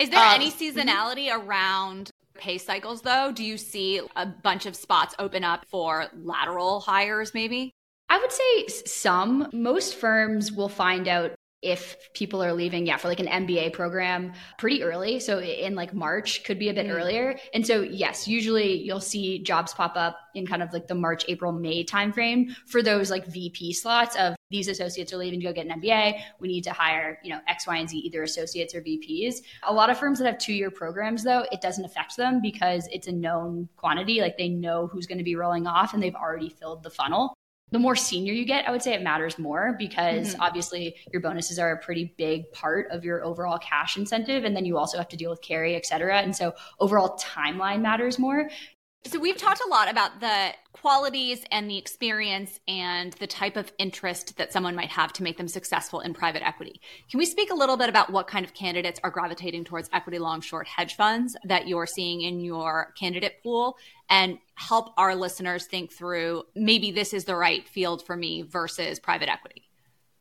[0.01, 3.33] Is there um, any seasonality around pay cycles though?
[3.33, 7.73] Do you see a bunch of spots open up for lateral hires maybe?
[8.09, 9.49] I would say some.
[9.53, 14.33] Most firms will find out if people are leaving, yeah, for like an MBA program
[14.59, 15.19] pretty early.
[15.19, 16.95] So in like March could be a bit mm.
[16.95, 17.39] earlier.
[17.55, 21.25] And so yes, usually you'll see jobs pop up in kind of like the March,
[21.29, 25.53] April, May timeframe for those like VP slots of these associates are leaving to go
[25.53, 26.21] get an MBA.
[26.39, 29.37] We need to hire, you know, X, Y, and Z, either associates or VPs.
[29.65, 32.87] A lot of firms that have two year programs, though, it doesn't affect them because
[32.93, 34.21] it's a known quantity.
[34.21, 37.35] Like they know who's going to be rolling off and they've already filled the funnel
[37.73, 40.43] the more senior you get, I would say it matters more because mm-hmm.
[40.43, 44.45] obviously your bonuses are a pretty big part of your overall cash incentive.
[44.45, 46.19] And then you also have to deal with carry, et cetera.
[46.21, 48.49] And so overall timeline matters more.
[49.05, 53.73] So we've talked a lot about the qualities and the experience and the type of
[53.79, 56.81] interest that someone might have to make them successful in private equity.
[57.11, 60.19] Can we speak a little bit about what kind of candidates are gravitating towards equity
[60.19, 63.79] long short hedge funds that you're seeing in your candidate pool
[64.11, 68.99] and help our listeners think through maybe this is the right field for me versus
[68.99, 69.66] private equity?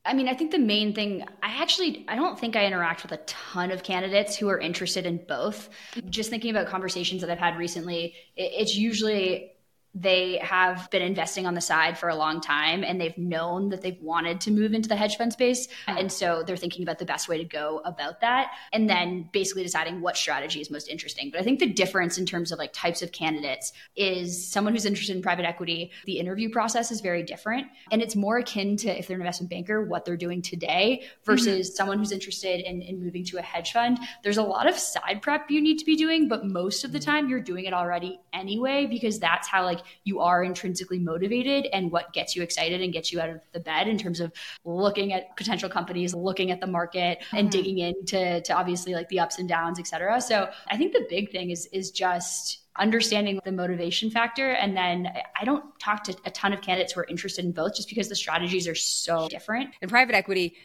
[0.05, 3.11] I mean, I think the main thing, I actually, I don't think I interact with
[3.11, 5.69] a ton of candidates who are interested in both.
[6.09, 9.54] Just thinking about conversations that I've had recently, it's usually
[9.95, 13.81] they have been investing on the side for a long time and they've known that
[13.81, 15.69] they've wanted to move into the hedge fund space.
[15.87, 19.63] And so they're thinking about the best way to go about that and then basically
[19.63, 21.29] deciding what strategy is most interesting.
[21.31, 24.85] But I think the difference in terms of like types of candidates is someone who's
[24.85, 27.67] interested in private equity, the interview process is very different.
[27.89, 31.69] And it's more akin to if they're an investment banker, what they're doing today versus
[31.69, 31.75] mm-hmm.
[31.75, 33.97] someone who's interested in, in moving to a hedge fund.
[34.23, 36.99] There's a lot of side prep you need to be doing, but most of the
[36.99, 37.11] mm-hmm.
[37.11, 41.91] time you're doing it already anyway, because that's how like you are intrinsically motivated and
[41.91, 44.31] what gets you excited and gets you out of the bed in terms of
[44.63, 47.37] looking at potential companies, looking at the market mm-hmm.
[47.37, 50.19] and digging into to obviously like the ups and downs, et cetera.
[50.21, 54.51] So I think the big thing is is just understanding the motivation factor.
[54.51, 57.75] And then I don't talk to a ton of candidates who are interested in both
[57.75, 59.69] just because the strategies are so different.
[59.81, 60.55] In private equity,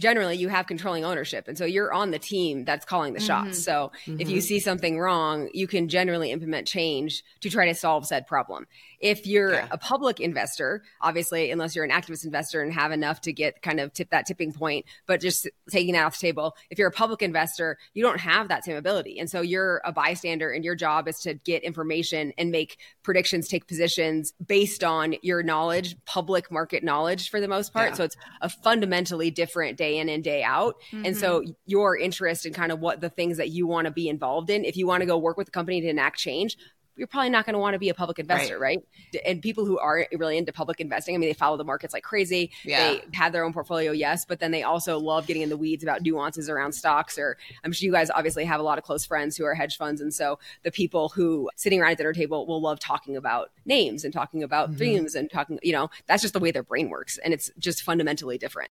[0.00, 3.50] generally you have controlling ownership and so you're on the team that's calling the shots
[3.50, 3.52] mm-hmm.
[3.52, 4.20] so mm-hmm.
[4.20, 4.44] if you mm-hmm.
[4.44, 8.66] see something wrong you can generally implement change to try to solve said problem
[9.00, 9.68] if you're yeah.
[9.70, 13.80] a public investor, obviously, unless you're an activist investor and have enough to get kind
[13.80, 16.92] of tip that tipping point, but just taking that off the table, if you're a
[16.92, 19.18] public investor, you don't have that same ability.
[19.18, 23.48] And so you're a bystander and your job is to get information and make predictions,
[23.48, 27.90] take positions based on your knowledge, public market knowledge for the most part.
[27.90, 27.94] Yeah.
[27.96, 30.76] So it's a fundamentally different day in and day out.
[30.92, 31.06] Mm-hmm.
[31.06, 31.52] And so mm-hmm.
[31.66, 34.64] your interest in kind of what the things that you want to be involved in,
[34.64, 36.56] if you want to go work with a company to enact change,
[36.96, 38.82] you're probably not going to want to be a public investor, right.
[39.14, 39.24] right.
[39.24, 42.02] And people who are really into public investing, I mean, they follow the markets like
[42.02, 42.50] crazy.
[42.64, 42.92] Yeah.
[42.92, 45.82] They have their own portfolio, yes, but then they also love getting in the weeds
[45.82, 47.18] about nuances around stocks.
[47.18, 49.76] Or I'm sure you guys obviously have a lot of close friends who are hedge
[49.76, 50.00] funds.
[50.00, 54.04] And so the people who sitting around at dinner table will love talking about names
[54.04, 54.78] and talking about mm-hmm.
[54.78, 57.18] themes and talking, you know, that's just the way their brain works.
[57.18, 58.70] And it's just fundamentally different.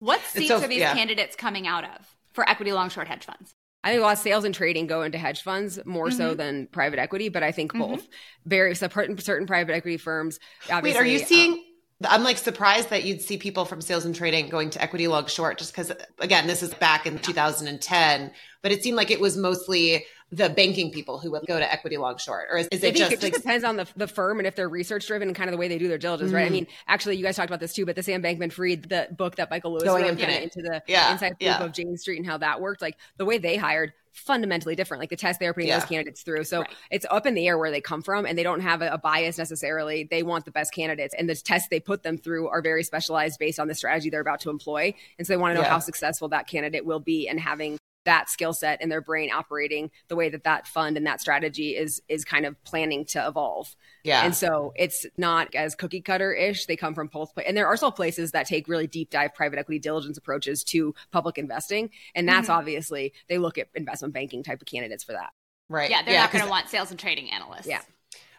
[0.00, 0.94] What seats so, are these yeah.
[0.94, 3.54] candidates coming out of for equity long short hedge funds?
[3.84, 6.16] I think a lot of sales and trading go into hedge funds more mm-hmm.
[6.16, 7.92] so than private equity, but I think mm-hmm.
[7.92, 8.08] both.
[8.44, 10.40] Very certain, certain private equity firms.
[10.82, 11.52] Wait, are you seeing?
[11.52, 11.64] Um,
[12.06, 15.26] I'm like surprised that you'd see people from sales and trading going to equity long
[15.26, 18.30] short, just because again, this is back in 2010,
[18.62, 21.96] but it seemed like it was mostly the banking people who would go to equity
[21.96, 24.38] long short or is, is it just it just like, depends on the, the firm
[24.38, 26.36] and if they're research driven and kind of the way they do their diligence mm-hmm.
[26.36, 26.54] right i mm-hmm.
[26.54, 29.50] mean actually you guys talked about this too but the sam Bankman-Fried the book that
[29.50, 31.12] michael lewis going wrote into the yeah.
[31.12, 31.62] inside yeah.
[31.64, 35.10] of jane street and how that worked like the way they hired fundamentally different like
[35.10, 35.78] the test they're putting yeah.
[35.78, 36.70] those candidates through so right.
[36.90, 38.98] it's up in the air where they come from and they don't have a, a,
[38.98, 42.60] bias necessarily they want the best candidates and the tests they put them through are
[42.60, 45.54] very specialized based on the strategy they're about to employ and so they want to
[45.54, 45.70] know yeah.
[45.70, 49.90] how successful that candidate will be and having that skill set in their brain operating
[50.08, 53.76] the way that that fund and that strategy is is kind of planning to evolve.
[54.02, 54.24] Yeah.
[54.24, 56.64] And so it's not as cookie cutter ish.
[56.64, 59.58] They come from both and there are also places that take really deep dive private
[59.58, 61.90] equity diligence approaches to public investing.
[62.14, 62.58] And that's mm-hmm.
[62.58, 65.30] obviously they look at investment banking type of candidates for that.
[65.68, 65.90] Right.
[65.90, 66.02] Yeah.
[66.02, 67.66] They're yeah, not going to want sales and trading analysts.
[67.66, 67.82] Yeah.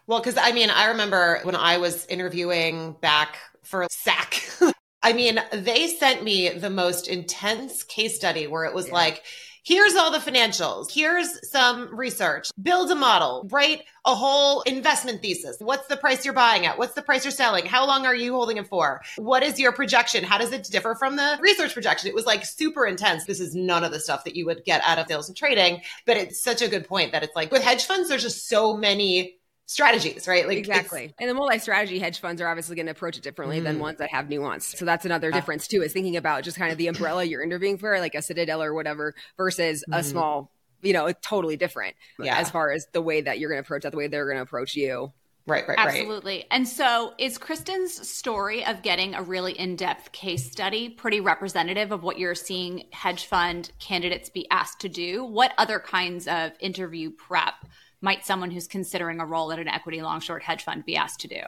[0.08, 4.42] Well, because I mean, I remember when I was interviewing back for SAC,
[5.04, 8.94] I mean, they sent me the most intense case study where it was yeah.
[8.94, 9.24] like,
[9.70, 10.92] here's all the financials.
[10.92, 12.50] Here's some research.
[12.60, 15.58] Build a model, write a whole investment thesis.
[15.60, 16.80] What's the price you're buying at?
[16.80, 17.68] What's the price you're selling?
[17.68, 19.04] How long are you holding it for?
[19.18, 20.24] What is your projection?
[20.24, 22.10] How does it differ from the research projection?
[22.10, 23.26] It was like super intense.
[23.26, 25.82] This is none of the stuff that you would get out of sales and trading,
[26.08, 28.76] but it's such a good point that it's like with hedge funds, there's just so
[28.76, 29.39] many
[29.70, 30.48] strategies, right?
[30.48, 31.14] Like exactly.
[31.20, 33.66] And the multi-strategy hedge funds are obviously going to approach it differently mm-hmm.
[33.66, 34.66] than ones that have nuance.
[34.66, 35.84] So that's another difference too.
[35.84, 38.74] Is thinking about just kind of the umbrella you're interviewing for, like a Citadel or
[38.74, 40.00] whatever, versus mm-hmm.
[40.00, 40.52] a small.
[40.82, 42.38] You know, it's totally different yeah.
[42.38, 44.38] as far as the way that you're going to approach that, the way they're going
[44.38, 45.12] to approach you.
[45.46, 46.38] Right, right, Absolutely.
[46.38, 46.46] Right.
[46.52, 51.92] And so, is Kristen's story of getting a really in depth case study pretty representative
[51.92, 55.24] of what you're seeing hedge fund candidates be asked to do?
[55.24, 57.56] What other kinds of interview prep
[58.02, 61.22] might someone who's considering a role at an equity long short hedge fund be asked
[61.22, 61.42] to do?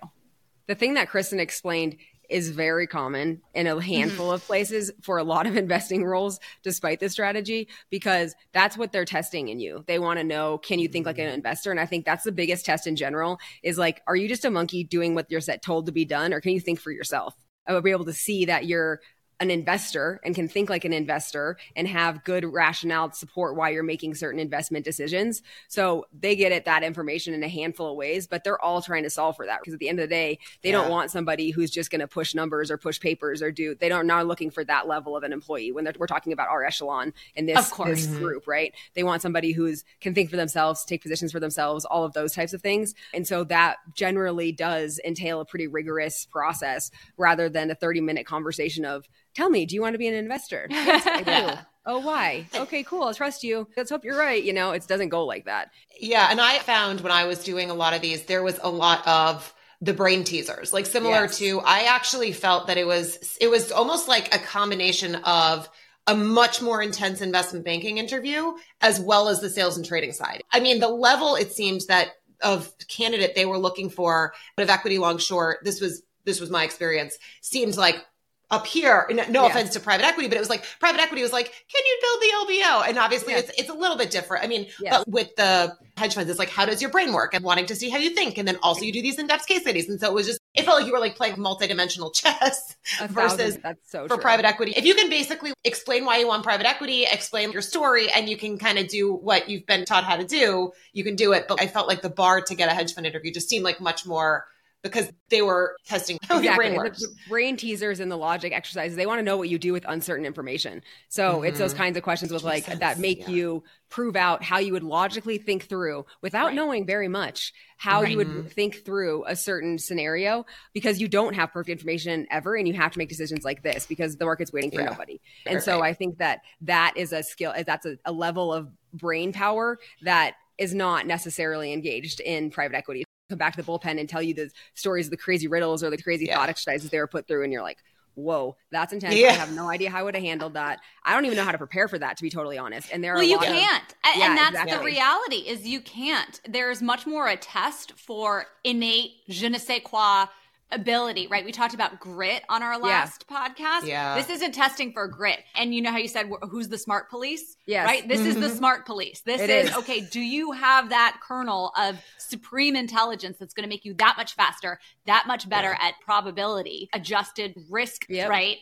[0.67, 1.97] The thing that Kristen explained
[2.31, 6.99] is very common in a handful of places for a lot of investing roles, despite
[6.99, 9.83] the strategy, because that's what they're testing in you.
[9.85, 11.71] They want to know, can you think like an investor?
[11.71, 14.49] And I think that's the biggest test in general is like, are you just a
[14.49, 16.33] monkey doing what you're set told to be done?
[16.33, 17.35] Or can you think for yourself?
[17.67, 19.01] I would be able to see that you're
[19.41, 23.69] an investor and can think like an investor and have good rationale to support why
[23.69, 25.41] you're making certain investment decisions.
[25.67, 29.01] So they get at that information in a handful of ways, but they're all trying
[29.01, 30.75] to solve for that because at the end of the day, they yeah.
[30.75, 33.73] don't want somebody who's just going to push numbers or push papers or do.
[33.73, 36.63] They don't not looking for that level of an employee when we're talking about our
[36.63, 38.19] echelon in this, this mm-hmm.
[38.19, 38.75] group, right?
[38.93, 42.33] They want somebody who's can think for themselves, take positions for themselves, all of those
[42.33, 42.93] types of things.
[43.11, 48.27] And so that generally does entail a pretty rigorous process rather than a 30 minute
[48.27, 50.67] conversation of tell me, do you want to be an investor?
[50.69, 51.61] Yes, I do.
[51.85, 52.47] oh, why?
[52.55, 53.03] Okay, cool.
[53.03, 53.67] I trust you.
[53.77, 54.43] Let's hope you're right.
[54.43, 55.71] You know, it doesn't go like that.
[55.99, 56.27] Yeah.
[56.29, 59.05] And I found when I was doing a lot of these, there was a lot
[59.07, 61.39] of the brain teasers, like similar yes.
[61.39, 65.67] to, I actually felt that it was, it was almost like a combination of,
[66.07, 70.43] a much more intense investment banking interview as well as the sales and trading side.
[70.51, 72.09] I mean, the level it seems that
[72.41, 76.63] of candidate they were looking for of equity long short, this was this was my
[76.63, 78.05] experience, seemed like
[78.51, 79.07] up here.
[79.09, 79.47] No, yeah.
[79.47, 82.21] offense to private equity, but it was like private equity was like, can you build
[82.21, 82.89] the LBO?
[82.89, 83.39] And obviously, yeah.
[83.39, 84.43] it's it's a little bit different.
[84.43, 84.97] I mean, yeah.
[84.97, 87.33] but with the hedge funds, it's like, how does your brain work?
[87.33, 89.47] And wanting to see how you think, and then also you do these in depth
[89.47, 92.13] case studies, and so it was just it felt like you were like playing multidimensional
[92.13, 92.75] chess
[93.09, 94.21] versus that's so for true.
[94.21, 94.73] private equity.
[94.75, 98.35] If you can basically explain why you want private equity, explain your story, and you
[98.35, 101.47] can kind of do what you've been taught how to do, you can do it.
[101.47, 103.79] But I felt like the bar to get a hedge fund interview just seemed like
[103.79, 104.45] much more
[104.83, 106.45] because they were testing how exactly.
[106.45, 107.01] your brain works.
[107.01, 109.73] The, the brain teasers and the logic exercises, they want to know what you do
[109.73, 110.81] with uncertain information.
[111.09, 111.45] So mm-hmm.
[111.45, 113.29] it's those kinds of questions with like that make yeah.
[113.29, 116.55] you prove out how you would logically think through without right.
[116.55, 118.11] knowing very much how right.
[118.11, 118.47] you would mm-hmm.
[118.47, 122.91] think through a certain scenario because you don't have perfect information ever and you have
[122.91, 124.87] to make decisions like this because the market's waiting for yeah.
[124.87, 125.19] nobody.
[125.45, 125.63] And right.
[125.63, 129.77] so I think that that is a skill that's a, a level of brain power
[130.03, 134.21] that is not necessarily engaged in private equity come back to the bullpen and tell
[134.21, 136.35] you the stories of the crazy riddles or the crazy yeah.
[136.35, 137.79] thought exercises they were put through, and you're like,
[138.15, 139.15] whoa, that's intense.
[139.15, 139.29] Yeah.
[139.29, 140.79] I have no idea how I would have handled that.
[141.03, 142.89] I don't even know how to prepare for that, to be totally honest.
[142.91, 144.77] And there well, are you can't, of, and, yeah, and that's exactly.
[144.77, 146.41] the reality is you can't.
[146.47, 150.25] There's much more a test for innate je ne sais quoi
[150.71, 151.43] ability, right?
[151.43, 153.47] We talked about grit on our last yeah.
[153.47, 153.85] podcast.
[153.85, 154.15] Yeah.
[154.15, 155.39] This isn't testing for grit.
[155.55, 157.57] And you know how you said, who's the smart police?
[157.65, 157.85] Yes.
[157.85, 158.07] Right?
[158.07, 158.29] This mm-hmm.
[158.29, 158.57] is the mm-hmm.
[158.57, 159.21] smart police.
[159.21, 163.69] This is, is, okay, do you have that kernel of supreme intelligence that's going to
[163.69, 165.87] make you that much faster, that much better yeah.
[165.87, 168.29] at probability, adjusted risk, yep.
[168.29, 168.57] right?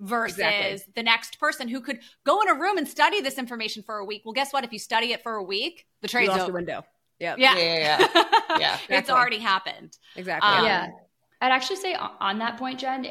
[0.00, 0.92] versus exactly.
[0.96, 4.04] the next person who could go in a room and study this information for a
[4.04, 4.22] week.
[4.24, 4.64] Well, guess what?
[4.64, 6.46] If you study it for a week, the trade's over.
[6.46, 6.82] the window.
[7.20, 7.38] Yep.
[7.38, 7.56] Yeah.
[7.56, 7.78] Yeah.
[7.78, 8.08] Yeah.
[8.18, 8.78] yeah.
[8.88, 8.98] yeah.
[8.98, 9.96] It's already happened.
[10.16, 10.48] Exactly.
[10.48, 10.88] Um, yeah.
[11.42, 13.08] I'd actually say on that point, Jen,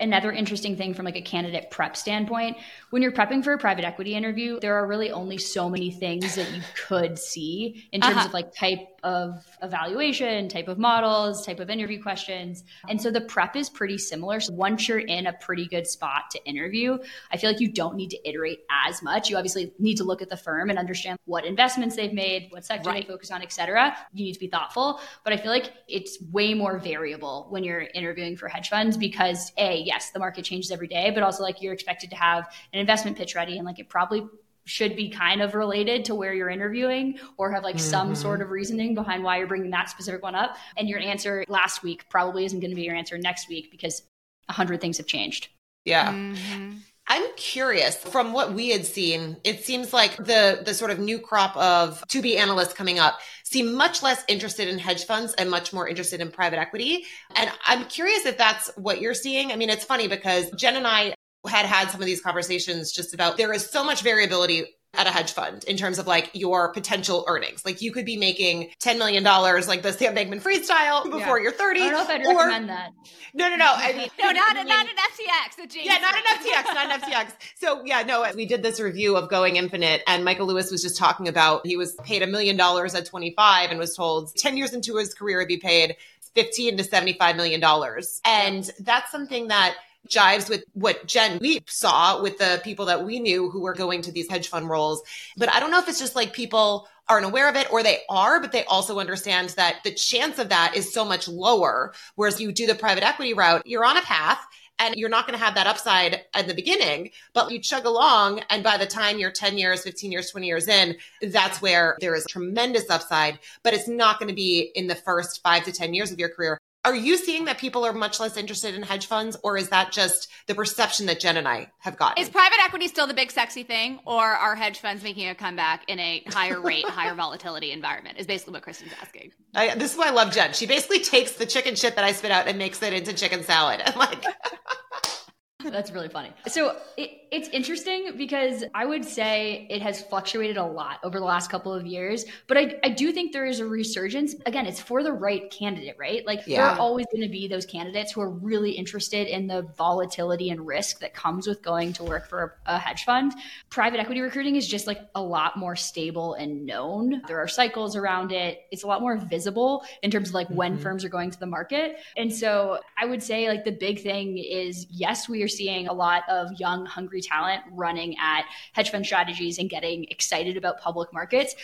[0.00, 2.56] another interesting thing from like a candidate prep standpoint,
[2.90, 6.34] when you're prepping for a private equity interview, there are really only so many things
[6.34, 8.26] that you could see in terms uh-huh.
[8.26, 12.64] of like type of evaluation, type of models, type of interview questions.
[12.88, 14.40] And so the prep is pretty similar.
[14.40, 16.98] So once you're in a pretty good spot to interview,
[17.32, 19.30] I feel like you don't need to iterate as much.
[19.30, 22.64] You obviously need to look at the firm and understand what investments they've made, what
[22.66, 23.06] sector right.
[23.06, 23.96] they focus on, et cetera.
[24.12, 25.00] You need to be thoughtful.
[25.24, 29.52] But I feel like it's way more variable when you're interviewing for hedge funds because
[29.56, 32.80] A, yes, the market changes every day, but also like you're expected to have an
[32.80, 34.26] investment pitch ready and like it probably
[34.64, 37.90] should be kind of related to where you're interviewing or have like mm-hmm.
[37.90, 40.56] some sort of reasoning behind why you're bringing that specific one up.
[40.76, 44.02] And your answer last week probably isn't going to be your answer next week because
[44.48, 45.48] a hundred things have changed.
[45.84, 46.12] Yeah.
[46.12, 46.76] Mm-hmm.
[47.10, 51.18] I'm curious from what we had seen, it seems like the the sort of new
[51.18, 55.50] crop of to be analysts coming up seem much less interested in hedge funds and
[55.50, 57.04] much more interested in private equity.
[57.34, 59.50] And I'm curious if that's what you're seeing.
[59.50, 61.14] I mean, it's funny because Jen and I
[61.48, 65.10] had had some of these conversations just about there is so much variability at a
[65.10, 67.64] hedge fund in terms of like your potential earnings.
[67.64, 71.44] Like you could be making $10 million like the Sam Bankman-Fried style before yeah.
[71.44, 71.80] you're 30.
[71.80, 72.92] I don't know if I'd or, recommend that.
[73.32, 73.72] No, no, no.
[73.72, 75.76] I mean, no, not, not an FTX.
[75.84, 77.32] yeah, not an FTX, not an FTX.
[77.56, 80.96] So yeah, no, we did this review of Going Infinite and Michael Lewis was just
[80.96, 84.72] talking about he was paid a million dollars at 25 and was told 10 years
[84.72, 85.96] into his career he'd be paid
[86.34, 88.20] 15 to 75 million dollars.
[88.24, 89.76] And that's something that
[90.08, 94.02] jives with what Jen we saw with the people that we knew who were going
[94.02, 95.02] to these hedge fund roles.
[95.36, 97.98] But I don't know if it's just like people aren't aware of it or they
[98.08, 101.92] are, but they also understand that the chance of that is so much lower.
[102.14, 104.40] Whereas you do the private equity route, you're on a path
[104.80, 108.40] and you're not going to have that upside at the beginning, but you chug along.
[108.48, 112.14] And by the time you're 10 years, 15 years, 20 years in, that's where there
[112.14, 115.92] is tremendous upside, but it's not going to be in the first five to 10
[115.94, 116.59] years of your career.
[116.82, 119.92] Are you seeing that people are much less interested in hedge funds, or is that
[119.92, 122.22] just the perception that Jen and I have gotten?
[122.22, 125.84] Is private equity still the big sexy thing, or are hedge funds making a comeback
[125.88, 128.18] in a higher rate, higher volatility environment?
[128.18, 129.32] Is basically what Kristen's asking.
[129.54, 130.54] I, this is why I love Jen.
[130.54, 133.42] She basically takes the chicken shit that I spit out and makes it into chicken
[133.44, 133.82] salad.
[134.00, 134.24] Like,
[135.64, 136.30] That's really funny.
[136.46, 141.24] So it, it's interesting because I would say it has fluctuated a lot over the
[141.24, 144.34] last couple of years, but I, I do think there is a resurgence.
[144.46, 146.26] Again, it's for the right candidate, right?
[146.26, 146.56] Like yeah.
[146.56, 150.50] there are always going to be those candidates who are really interested in the volatility
[150.50, 153.32] and risk that comes with going to work for a, a hedge fund.
[153.68, 157.22] Private equity recruiting is just like a lot more stable and known.
[157.28, 158.62] There are cycles around it.
[158.70, 160.56] It's a lot more visible in terms of like mm-hmm.
[160.56, 161.98] when firms are going to the market.
[162.16, 165.92] And so I would say like the big thing is yes, we are seeing a
[165.92, 171.12] lot of young, hungry talent running at hedge fund strategies and getting excited about public
[171.12, 171.54] markets.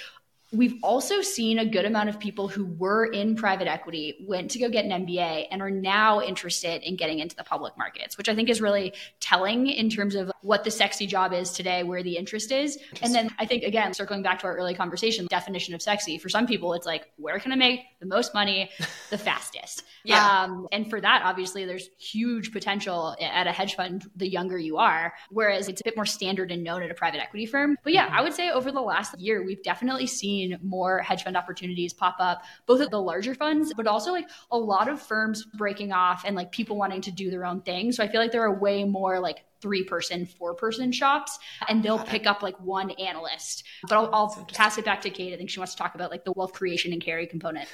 [0.52, 4.60] We've also seen a good amount of people who were in private equity, went to
[4.60, 8.28] go get an MBA, and are now interested in getting into the public markets, which
[8.28, 12.02] I think is really telling in terms of what the sexy job is today, where
[12.04, 12.78] the interest is.
[13.02, 16.28] And then I think, again, circling back to our early conversation, definition of sexy, for
[16.28, 18.70] some people, it's like, where can I make the most money
[19.10, 19.82] the fastest?
[20.04, 20.44] yeah.
[20.44, 24.76] Um, and for that, obviously, there's huge potential at a hedge fund the younger you
[24.76, 27.76] are, whereas it's a bit more standard and known at a private equity firm.
[27.82, 31.24] But yeah, I would say over the last year, we've definitely seen seen more hedge
[31.24, 35.00] fund opportunities pop up, both at the larger funds, but also like a lot of
[35.00, 37.92] firms breaking off and like people wanting to do their own thing.
[37.92, 41.82] So I feel like there are way more like three person, four person shops, and
[41.82, 43.64] they'll pick up like one analyst.
[43.82, 45.32] But I'll, I'll pass it back to Kate.
[45.32, 47.68] I think she wants to talk about like the wealth creation and carry component.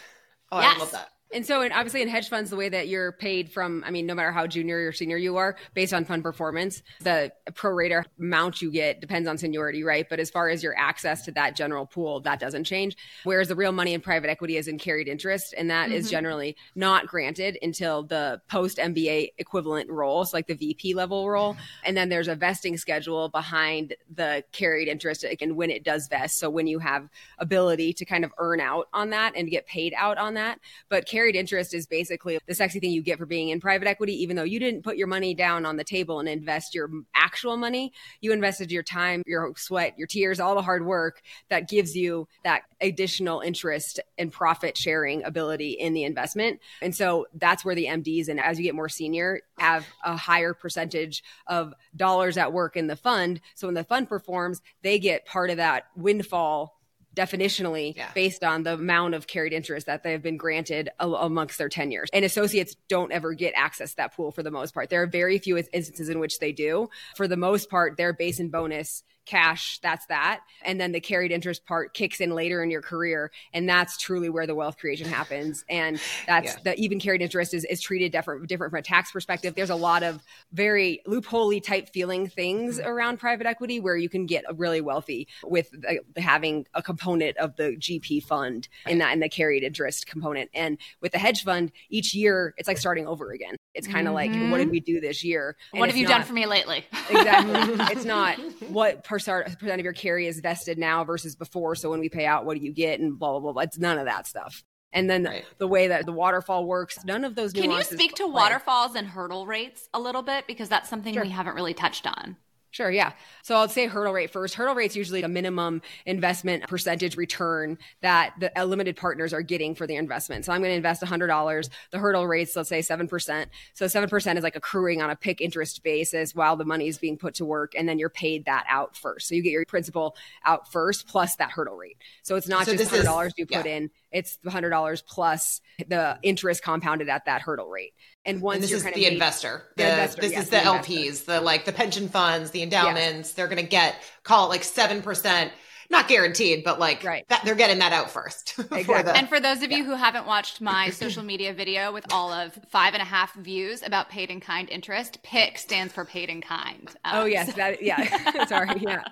[0.50, 0.76] Oh, yes.
[0.76, 1.08] I love that.
[1.32, 4.06] And so, and obviously, in hedge funds, the way that you're paid from, I mean,
[4.06, 8.04] no matter how junior or senior you are, based on fund performance, the pro rata
[8.18, 10.06] amount you get depends on seniority, right?
[10.08, 12.96] But as far as your access to that general pool, that doesn't change.
[13.24, 15.96] Whereas the real money in private equity is in carried interest, and that mm-hmm.
[15.96, 21.28] is generally not granted until the post MBA equivalent role, so like the VP level
[21.28, 21.56] role.
[21.84, 26.38] And then there's a vesting schedule behind the carried interest and when it does vest.
[26.38, 27.08] So when you have
[27.38, 30.58] ability to kind of earn out on that and get paid out on that.
[30.88, 33.86] But carried carried interest is basically the sexy thing you get for being in private
[33.86, 36.90] equity, even though you didn't put your money down on the table and invest your
[37.14, 37.92] actual money.
[38.20, 42.26] You invested your time, your sweat, your tears, all the hard work that gives you
[42.42, 46.58] that additional interest and profit sharing ability in the investment.
[46.80, 50.54] And so that's where the MDs and as you get more senior have a higher
[50.54, 53.40] percentage of dollars at work in the fund.
[53.54, 56.81] So when the fund performs, they get part of that windfall
[57.14, 58.10] definitionally yeah.
[58.14, 62.08] based on the amount of carried interest that they've been granted amongst their tenures.
[62.12, 64.90] And associates don't ever get access to that pool for the most part.
[64.90, 66.88] There are very few instances in which they do.
[67.16, 70.40] For the most part, their base and bonus cash, that's that.
[70.62, 73.30] And then the carried interest part kicks in later in your career.
[73.52, 75.64] And that's truly where the wealth creation happens.
[75.68, 76.60] And that's yeah.
[76.64, 79.54] the even carried interest is, is treated different, different from a tax perspective.
[79.54, 82.88] There's a lot of very loophole type feeling things mm-hmm.
[82.88, 87.56] around private equity where you can get really wealthy with the, having a component of
[87.56, 88.92] the GP fund right.
[88.92, 90.50] in that, in the carried interest component.
[90.54, 93.56] And with the hedge fund, each year it's like starting over again.
[93.74, 94.42] It's kind of mm-hmm.
[94.42, 95.56] like, what did we do this year?
[95.72, 96.84] And what have you not, done for me lately?
[97.08, 97.86] exactly.
[97.90, 101.74] it's not what percent of your carry is vested now versus before.
[101.74, 103.00] So when we pay out, what do you get?
[103.00, 103.52] And blah, blah, blah.
[103.52, 103.62] blah.
[103.62, 104.64] It's none of that stuff.
[104.92, 105.44] And then right.
[105.58, 107.52] the way that the waterfall works, none of those.
[107.52, 108.32] Can you speak to play.
[108.32, 110.46] waterfalls and hurdle rates a little bit?
[110.46, 111.22] Because that's something sure.
[111.22, 112.36] we haven't really touched on.
[112.72, 113.12] Sure, yeah.
[113.42, 114.54] So I'll say hurdle rate first.
[114.54, 119.42] Hurdle rate is usually a minimum investment percentage return that the uh, limited partners are
[119.42, 120.46] getting for their investment.
[120.46, 121.68] So I'm going to invest $100.
[121.90, 123.46] The hurdle rate's, let's say 7%.
[123.74, 127.18] So 7% is like accruing on a PIK interest basis while the money is being
[127.18, 127.74] put to work.
[127.76, 129.28] And then you're paid that out first.
[129.28, 130.16] So you get your principal
[130.46, 131.98] out first plus that hurdle rate.
[132.22, 133.76] So it's not so just $100 is, you put yeah.
[133.76, 137.94] in, it's $100 plus the interest compounded at that hurdle rate.
[138.24, 140.56] And once and this is the made, investor, the, the investor, this yes, is the,
[140.58, 143.30] the LPs, the like the pension funds, the endowments.
[143.30, 143.32] Yes.
[143.32, 145.50] They're going to get call it like seven percent
[145.92, 147.28] not guaranteed, but like right.
[147.28, 148.58] that, they're getting that out first.
[148.72, 149.02] Exactly.
[149.02, 149.78] the, and for those of yeah.
[149.78, 153.34] you who haven't watched my social media video with all of five and a half
[153.34, 156.88] views about paid in kind interest, PIK stands for paid in kind.
[157.04, 158.46] Um, oh yes, that, yeah.
[158.46, 159.04] Sorry, yeah.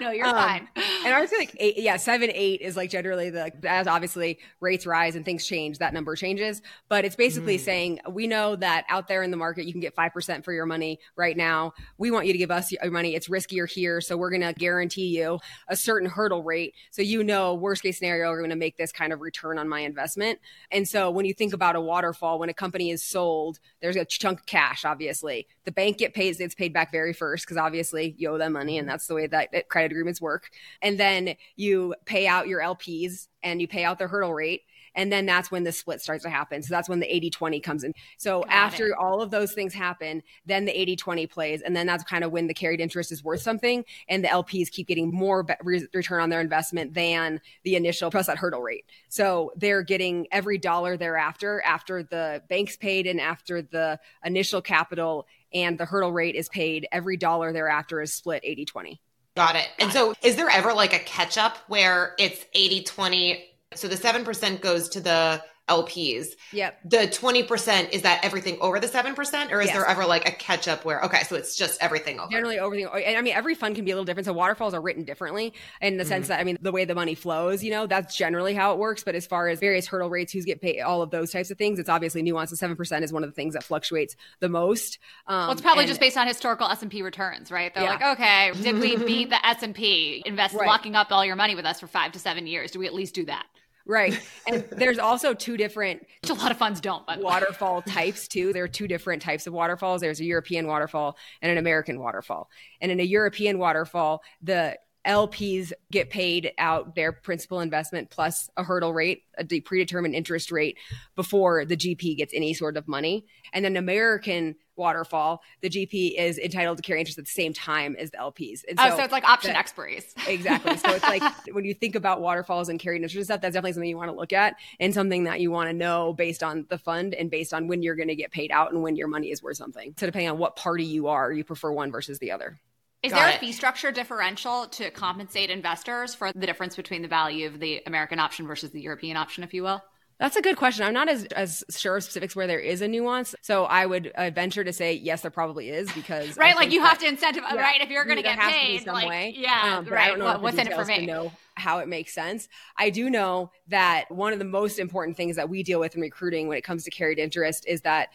[0.00, 0.68] no, you're um, fine.
[1.04, 4.38] And I would say like eight, yeah, seven, eight is like generally the as obviously
[4.60, 6.62] rates rise and things change, that number changes.
[6.88, 7.60] But it's basically mm.
[7.60, 10.52] saying we know that out there in the market you can get five percent for
[10.52, 11.72] your money right now.
[11.98, 13.16] We want you to give us your money.
[13.16, 16.74] It's riskier here, so we're going to guarantee you a certain hurdle hurdle rate.
[16.90, 19.68] So you know, worst case scenario, we're going to make this kind of return on
[19.68, 20.38] my investment.
[20.70, 24.04] And so when you think about a waterfall, when a company is sold, there's a
[24.04, 25.46] chunk of cash, obviously.
[25.64, 28.76] The bank get paid, it's paid back very first because obviously you owe them money
[28.76, 30.50] and that's the way that, that credit agreements work.
[30.82, 34.62] And then you pay out your LPs and you pay out their hurdle rate
[34.94, 36.62] and then that's when the split starts to happen.
[36.62, 37.94] So that's when the 80 20 comes in.
[38.16, 38.94] So Got after it.
[38.98, 41.62] all of those things happen, then the 80 20 plays.
[41.62, 43.84] And then that's kind of when the carried interest is worth something.
[44.08, 48.26] And the LPs keep getting more re- return on their investment than the initial plus
[48.26, 48.84] that hurdle rate.
[49.08, 55.26] So they're getting every dollar thereafter, after the bank's paid and after the initial capital
[55.52, 59.00] and the hurdle rate is paid, every dollar thereafter is split 80 20.
[59.36, 59.68] Got it.
[59.78, 63.96] And so is there ever like a catch up where it's 80 20 so the
[63.96, 66.28] 7% goes to the LPs.
[66.52, 66.80] Yep.
[66.84, 69.76] The 20% is that everything over the 7% or is yes.
[69.76, 72.30] there ever like a catch up where okay, so it's just everything over.
[72.30, 74.26] Generally everything and I mean every fund can be a little different.
[74.26, 76.08] So waterfalls are written differently in the mm-hmm.
[76.08, 78.78] sense that I mean the way the money flows, you know, that's generally how it
[78.78, 81.50] works, but as far as various hurdle rates, who's get paid, all of those types
[81.50, 82.50] of things, it's obviously nuanced.
[82.50, 84.98] The 7% is one of the things that fluctuates the most.
[85.26, 87.74] Um, well, it's probably and, just based on historical S&P returns, right?
[87.74, 87.90] They're yeah.
[87.90, 90.22] like, okay, did we beat the S&P?
[90.26, 90.66] Invest right.
[90.66, 92.70] locking up all your money with us for 5 to 7 years.
[92.70, 93.46] Do we at least do that?
[93.88, 94.20] Right.
[94.46, 98.52] And there's also two different Which a lot of funds don't, but waterfall types too.
[98.52, 100.02] There are two different types of waterfalls.
[100.02, 102.50] There's a European waterfall and an American waterfall.
[102.82, 108.62] And in a European waterfall, the LPs get paid out their principal investment plus a
[108.62, 110.76] hurdle rate, a predetermined interest rate
[111.16, 113.24] before the GP gets any sort of money.
[113.52, 117.96] And then American waterfall, the GP is entitled to carry interest at the same time
[117.98, 118.60] as the LPs.
[118.68, 120.04] And oh, so, oh, so it's like option the, expiries.
[120.28, 120.76] Exactly.
[120.76, 121.22] So it's like
[121.52, 124.10] when you think about waterfalls and carried interest and stuff, that's definitely something you want
[124.10, 127.30] to look at and something that you want to know based on the fund and
[127.30, 129.56] based on when you're going to get paid out and when your money is worth
[129.56, 129.94] something.
[129.98, 132.58] So depending on what party you are, you prefer one versus the other.
[133.02, 133.36] Is Got there it.
[133.36, 137.80] a fee structure differential to compensate investors for the difference between the value of the
[137.86, 139.82] American option versus the European option, if you will?
[140.18, 140.84] That's a good question.
[140.84, 143.36] I'm not as, as sure of specifics where there is a nuance.
[143.40, 146.36] So I would uh, venture to say, yes, there probably is because.
[146.36, 146.56] right.
[146.56, 147.80] Like you that, have to incentivize, yeah, right?
[147.80, 148.82] If you're going to get paid.
[148.82, 149.32] some like, way.
[149.36, 149.76] Yeah.
[149.78, 150.06] Um, right.
[150.06, 151.06] I don't know what, what's in it for me?
[151.06, 152.48] know how it makes sense.
[152.76, 156.00] I do know that one of the most important things that we deal with in
[156.00, 158.08] recruiting when it comes to carried interest is that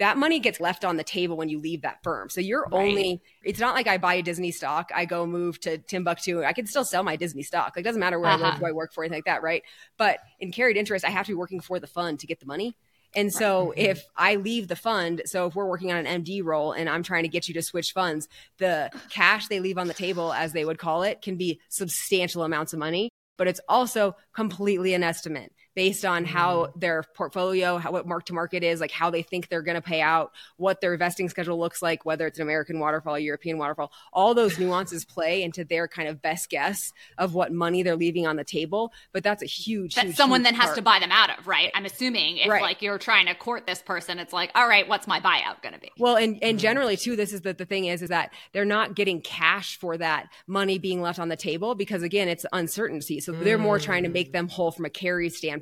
[0.00, 2.30] that money gets left on the table when you leave that firm.
[2.30, 2.72] So you're right.
[2.72, 6.42] only, it's not like I buy a Disney stock, I go move to Timbuktu.
[6.42, 7.74] I can still sell my Disney stock.
[7.76, 8.44] Like, it doesn't matter where uh-huh.
[8.44, 9.62] I work, who I work for, anything like that, right?
[9.98, 12.46] But in carried interest, I have to be working for the fund to get the
[12.46, 12.76] money.
[13.14, 13.78] And so right.
[13.78, 17.02] if I leave the fund, so if we're working on an MD role and I'm
[17.02, 18.26] trying to get you to switch funds,
[18.56, 22.42] the cash they leave on the table, as they would call it, can be substantial
[22.42, 26.80] amounts of money, but it's also completely an estimate based on how mm.
[26.80, 29.82] their portfolio, how what mark to market is, like how they think they're going to
[29.82, 33.92] pay out, what their investing schedule looks like, whether it's an American waterfall, European waterfall,
[34.12, 38.26] all those nuances play into their kind of best guess of what money they're leaving
[38.26, 38.92] on the table.
[39.12, 40.68] But that's a huge, that someone huge then part.
[40.68, 41.70] has to buy them out of, right?
[41.74, 42.62] I'm assuming if right.
[42.62, 45.74] like you're trying to court this person, it's like, all right, what's my buyout going
[45.74, 45.92] to be?
[45.98, 46.60] Well, and and mm.
[46.60, 49.96] generally too, this is that the thing is, is that they're not getting cash for
[49.98, 53.20] that money being left on the table because again, it's uncertainty.
[53.20, 54.32] So they're more trying to make mm.
[54.32, 55.59] them whole from a carry standpoint.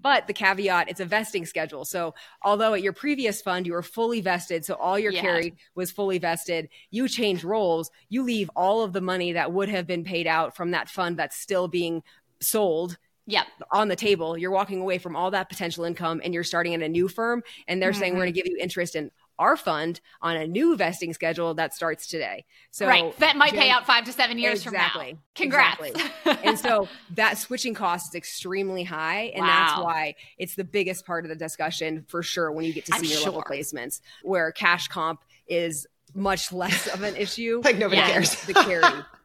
[0.00, 1.84] But the caveat, it's a vesting schedule.
[1.84, 5.20] So although at your previous fund you were fully vested, so all your yeah.
[5.20, 9.68] carry was fully vested, you change roles, you leave all of the money that would
[9.68, 12.02] have been paid out from that fund that's still being
[12.40, 13.46] sold yep.
[13.70, 14.36] on the table.
[14.36, 17.42] You're walking away from all that potential income and you're starting in a new firm
[17.68, 18.00] and they're mm-hmm.
[18.00, 21.54] saying we're going to give you interest in our fund on a new vesting schedule
[21.54, 22.44] that starts today.
[22.70, 25.22] So right, that might pay out five to seven years exactly, from now.
[25.34, 25.80] Congrats.
[25.80, 26.36] Exactly.
[26.44, 29.46] and so that switching cost is extremely high, and wow.
[29.46, 32.92] that's why it's the biggest part of the discussion for sure when you get to
[32.94, 33.26] senior sure.
[33.26, 37.60] level placements, where cash comp is much less of an issue.
[37.64, 38.34] like nobody cares.
[38.46, 38.82] The carry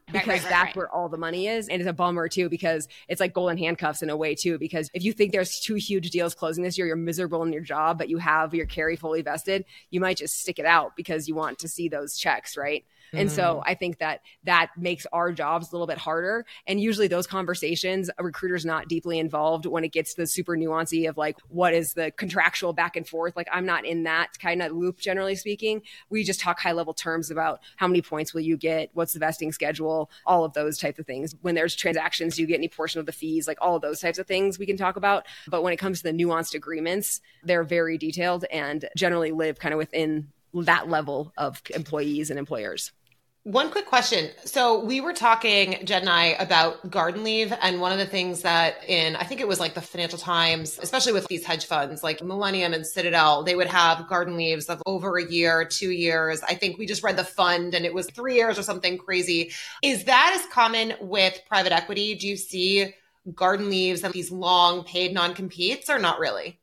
[0.08, 1.68] because right, right, that's right, where all the money is.
[1.70, 4.89] And it's a bummer too, because it's like golden handcuffs in a way too, because
[4.93, 7.97] if you think there's two huge deals closing this year, you're miserable in your job,
[7.97, 11.36] but you have your carry fully vested, you might just stick it out because you
[11.36, 12.86] want to see those checks, right?
[13.16, 13.70] And so mm-hmm.
[13.70, 16.45] I think that that makes our jobs a little bit harder.
[16.66, 20.58] And usually those conversations, a recruiter's not deeply involved when it gets to the super
[20.58, 23.36] nuancy of like, what is the contractual back and forth?
[23.36, 25.84] Like I'm not in that kind of loop, generally speaking.
[26.10, 28.89] We just talk high level terms about how many points will you get?
[28.93, 29.93] What's the vesting schedule?
[30.26, 31.36] All of those types of things.
[31.41, 33.48] When there's transactions, do you get any portion of the fees?
[33.48, 35.26] Like all of those types of things we can talk about.
[35.48, 39.74] But when it comes to the nuanced agreements, they're very detailed and generally live kind
[39.74, 42.91] of within that level of employees and employers.
[43.46, 44.32] One quick question.
[44.46, 47.54] So we were talking, Jen and I, about garden leave.
[47.62, 50.80] And one of the things that in, I think it was like the Financial Times,
[50.82, 54.82] especially with these hedge funds like Millennium and Citadel, they would have garden leaves of
[54.86, 56.41] over a year, two years.
[56.44, 59.52] I think we just read the fund and it was three years or something crazy.
[59.82, 62.16] Is that as common with private equity?
[62.16, 62.96] Do you see
[63.36, 66.62] garden leaves and these long paid non competes or not really?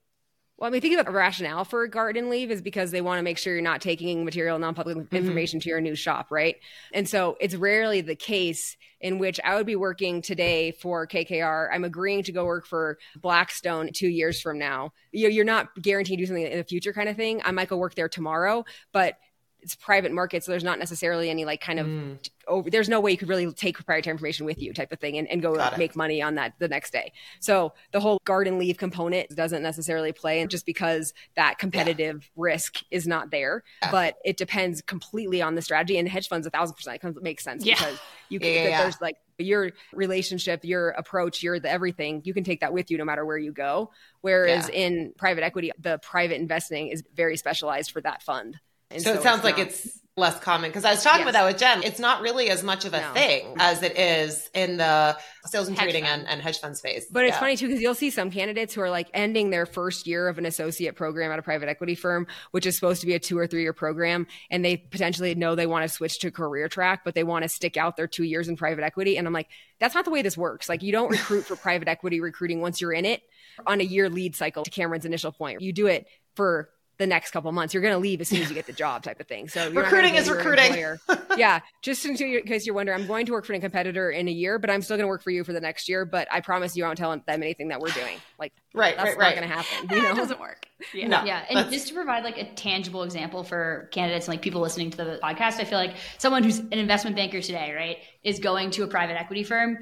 [0.61, 3.23] Well, I mean, think about the rationale for garden leave is because they want to
[3.23, 5.17] make sure you're not taking material, non-public mm-hmm.
[5.17, 6.57] information to your new shop, right?
[6.93, 11.71] And so it's rarely the case in which I would be working today for KKR.
[11.73, 14.93] I'm agreeing to go work for Blackstone two years from now.
[15.13, 17.41] You're not guaranteed to do something in the future kind of thing.
[17.43, 19.15] I might go work there tomorrow, but
[19.63, 22.19] it's private market, so there's not necessarily any like kind of mm.
[22.47, 22.71] over.
[22.71, 25.29] There's no way you could really take proprietary information with you, type of thing, and,
[25.29, 27.13] and go like, make money on that the next day.
[27.41, 32.43] So the whole garden leave component doesn't necessarily play, and just because that competitive yeah.
[32.43, 33.91] risk is not there, yeah.
[33.91, 35.99] but it depends completely on the strategy.
[35.99, 37.75] And hedge funds, a thousand percent makes sense yeah.
[37.75, 37.99] because
[38.29, 38.51] you can.
[38.51, 42.21] Yeah, there's like your relationship, your approach, your the everything.
[42.25, 43.91] You can take that with you no matter where you go.
[44.21, 48.59] Whereas in private equity, the private investing is very specialized for that fund.
[48.91, 51.31] And so, so it sounds like not, it's less common because I was talking yes.
[51.31, 51.83] about that with Jen.
[51.83, 53.13] It's not really as much of a no.
[53.13, 55.17] thing as it is in the
[55.47, 57.07] sales and hedge trading and, and, hedge fund space.
[57.11, 60.07] But it's funny too because you'll see some candidates who are like ending their first
[60.07, 63.15] year of an associate program at a private equity firm, which is supposed to be
[63.15, 66.31] a two or three year program, and they potentially know they want to switch to
[66.31, 69.17] career track, but they want to stick out their two years in private equity.
[69.17, 70.69] And I'm like, that's not the way this works.
[70.69, 73.23] Like you don't recruit for private equity recruiting once you're in it
[73.67, 74.65] on a year lead cycle.
[74.65, 76.71] To Cameron's initial point, you do it for
[77.01, 77.73] the next couple months.
[77.73, 79.49] You're going to leave as soon as you get the job, type of thing.
[79.49, 80.99] So recruiting is recruiting.
[81.39, 84.31] yeah, just in case you're wondering, I'm going to work for a competitor in a
[84.31, 86.05] year, but I'm still going to work for you for the next year.
[86.05, 88.19] But I promise you, I won't tell them anything that we're doing.
[88.39, 89.37] Like, right, that's right, not right.
[89.37, 89.97] going to happen.
[89.97, 90.67] You know, it doesn't work.
[90.93, 91.45] Yeah, no, yeah.
[91.49, 94.97] And just to provide like a tangible example for candidates and like people listening to
[94.99, 98.83] the podcast, I feel like someone who's an investment banker today, right, is going to
[98.83, 99.79] a private equity firm.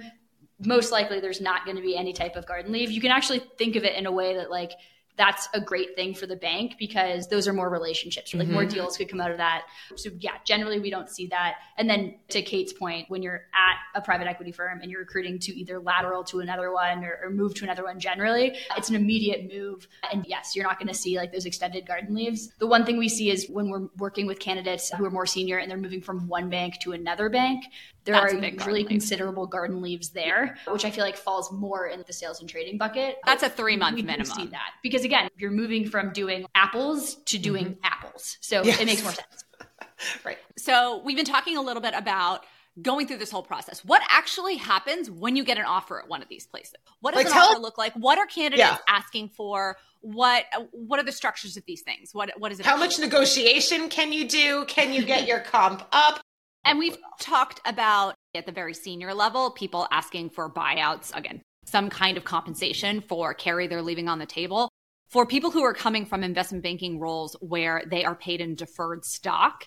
[0.64, 2.93] Most likely, there's not going to be any type of garden leave.
[2.93, 4.73] You can actually think of it in a way that like
[5.19, 8.33] that's a great thing for the bank because those are more relationships.
[8.33, 8.55] Like mm-hmm.
[8.55, 9.66] more deals could come out of that.
[9.97, 11.57] So yeah, generally we don't see that.
[11.77, 15.41] And then to Kate's point, when you're at a private equity firm and you're recruiting
[15.41, 18.95] to either lateral to another one or, or move to another one, generally it's an
[18.95, 19.89] immediate move.
[20.12, 22.53] And yes, you're not going to see like those extended garden leaves.
[22.59, 25.59] The one thing we see is when we're working with candidates who are more senior
[25.59, 27.64] and they're moving from one bank to another bank,
[28.09, 32.03] there That's are really considerable garden leaves there, which I feel like falls more in
[32.07, 33.19] the sales and trading bucket.
[33.27, 34.25] That's a three month minimum.
[34.25, 37.85] See that because again, you're moving from doing apples to doing mm-hmm.
[37.85, 38.81] apples, so yes.
[38.81, 39.45] it makes more sense.
[40.25, 40.39] right.
[40.57, 42.47] So we've been talking a little bit about
[42.81, 43.85] going through this whole process.
[43.85, 46.77] What actually happens when you get an offer at one of these places?
[47.01, 47.93] What does like, an offer look like?
[47.93, 48.79] What are candidates yeah.
[48.89, 49.77] asking for?
[50.01, 52.15] What what are the structures of these things?
[52.15, 52.65] What what is it?
[52.65, 54.65] How much negotiation can you do?
[54.67, 56.23] Can you get your comp up?
[56.65, 61.91] And we've talked about at the very senior level, people asking for buyouts, again, some
[61.91, 64.69] kind of compensation for carry they're leaving on the table.
[65.09, 69.05] For people who are coming from investment banking roles where they are paid in deferred
[69.05, 69.65] stock,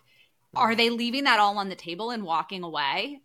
[0.56, 3.22] are they leaving that all on the table and walking away?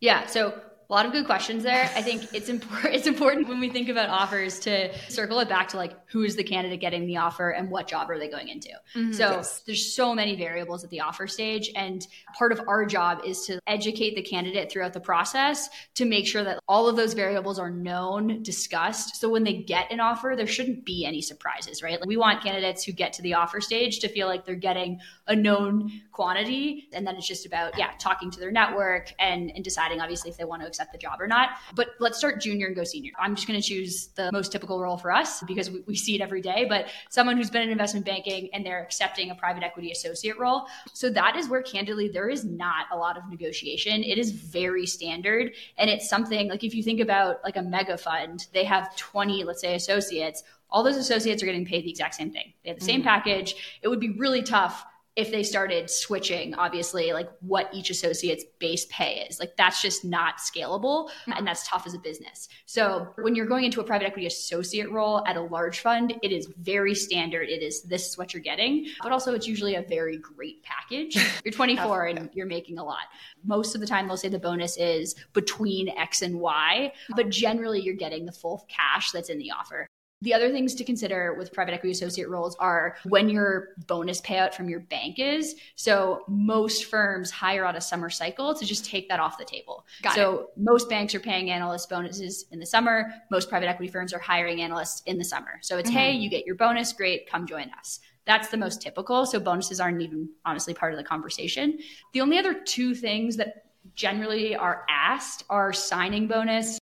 [0.00, 0.26] Yeah.
[0.26, 0.58] So
[0.90, 1.88] a lot of good questions there.
[1.94, 5.68] I think it's important it's important when we think about offers to circle it back
[5.68, 8.48] to like who is the candidate getting the offer and what job are they going
[8.48, 8.70] into.
[8.96, 9.12] Mm-hmm.
[9.12, 9.62] So yes.
[9.66, 13.60] there's so many variables at the offer stage and part of our job is to
[13.68, 17.70] educate the candidate throughout the process to make sure that all of those variables are
[17.70, 19.20] known, discussed.
[19.20, 22.00] So when they get an offer, there shouldn't be any surprises, right?
[22.00, 24.98] Like we want candidates who get to the offer stage to feel like they're getting
[25.28, 29.62] a known quantity and then it's just about yeah, talking to their network and and
[29.62, 31.50] deciding obviously if they want to accept the job or not.
[31.74, 33.12] But let's start junior and go senior.
[33.18, 36.14] I'm just going to choose the most typical role for us because we, we see
[36.14, 36.66] it every day.
[36.68, 40.66] But someone who's been in investment banking and they're accepting a private equity associate role.
[40.92, 44.02] So that is where, candidly, there is not a lot of negotiation.
[44.02, 45.52] It is very standard.
[45.78, 49.44] And it's something like if you think about like a mega fund, they have 20,
[49.44, 52.52] let's say, associates all those associates are getting paid the exact same thing.
[52.62, 53.08] They have the same mm-hmm.
[53.08, 53.56] package.
[53.82, 54.84] It would be really tough
[55.16, 59.40] if they started switching obviously like what each associate's base pay is.
[59.40, 62.48] Like that's just not scalable and that's tough as a business.
[62.66, 66.32] So when you're going into a private equity associate role at a large fund it
[66.32, 67.48] is very standard.
[67.48, 68.86] It is this is what you're getting.
[69.02, 71.16] But also it's usually a very great package.
[71.44, 73.04] You're 24 and you're making a lot.
[73.44, 77.80] Most of the time they'll say the bonus is between x and y but generally
[77.80, 79.86] you're getting the full cash that's in the offer
[80.22, 84.52] the other things to consider with private equity associate roles are when your bonus payout
[84.52, 85.54] from your bank is.
[85.76, 89.86] So most firms hire on a summer cycle to just take that off the table.
[90.02, 90.46] Got so it.
[90.58, 93.12] most banks are paying analyst bonuses in the summer.
[93.30, 95.58] Most private equity firms are hiring analysts in the summer.
[95.62, 95.98] So it's, mm-hmm.
[95.98, 99.24] hey, you get your bonus, great, come join us That's the most typical.
[99.24, 101.78] So bonuses aren't even honestly part of the conversation.
[102.12, 103.64] The only other two things that
[103.94, 106.78] generally are asked are signing bonus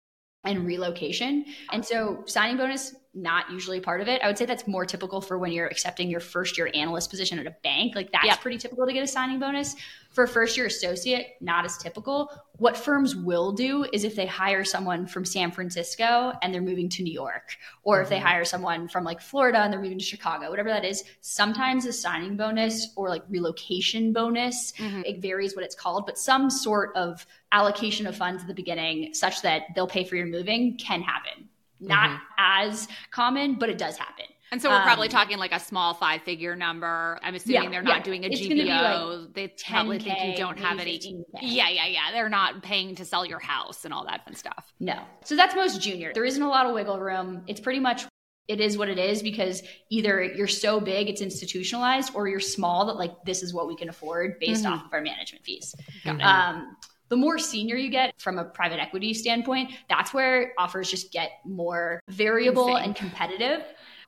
[0.44, 1.44] and relocation.
[1.72, 4.20] And so signing bonus not usually part of it.
[4.22, 7.38] I would say that's more typical for when you're accepting your first year analyst position
[7.38, 7.96] at a bank.
[7.96, 8.40] Like that's yep.
[8.40, 9.74] pretty typical to get a signing bonus.
[10.10, 12.30] For a first year associate, not as typical.
[12.56, 16.88] What firms will do is if they hire someone from San Francisco and they're moving
[16.90, 18.02] to New York, or mm-hmm.
[18.04, 18.26] if they mm-hmm.
[18.26, 21.92] hire someone from like Florida and they're moving to Chicago, whatever that is, sometimes a
[21.92, 25.02] signing bonus or like relocation bonus, mm-hmm.
[25.04, 29.12] it varies what it's called, but some sort of allocation of funds at the beginning
[29.12, 31.48] such that they'll pay for your moving can happen
[31.80, 32.70] not mm-hmm.
[32.70, 34.26] as common, but it does happen.
[34.52, 37.18] And so we're probably um, talking like a small five figure number.
[37.22, 38.02] I'm assuming yeah, they're not yeah.
[38.04, 39.22] doing a it's GBO.
[39.24, 41.00] Like they probably think you don't have any.
[41.42, 42.12] Yeah, yeah, yeah.
[42.12, 44.72] They're not paying to sell your house and all that fun stuff.
[44.78, 45.02] No.
[45.24, 46.12] So that's most junior.
[46.14, 47.42] There isn't a lot of wiggle room.
[47.48, 48.04] It's pretty much
[48.46, 52.86] it is what it is because either you're so big it's institutionalized or you're small
[52.86, 54.74] that like this is what we can afford based mm-hmm.
[54.74, 55.74] off of our management fees.
[56.06, 56.76] Um,
[57.08, 61.32] the more senior you get from a private equity standpoint, that's where offers just get
[61.44, 62.84] more variable Insane.
[62.84, 63.62] and competitive.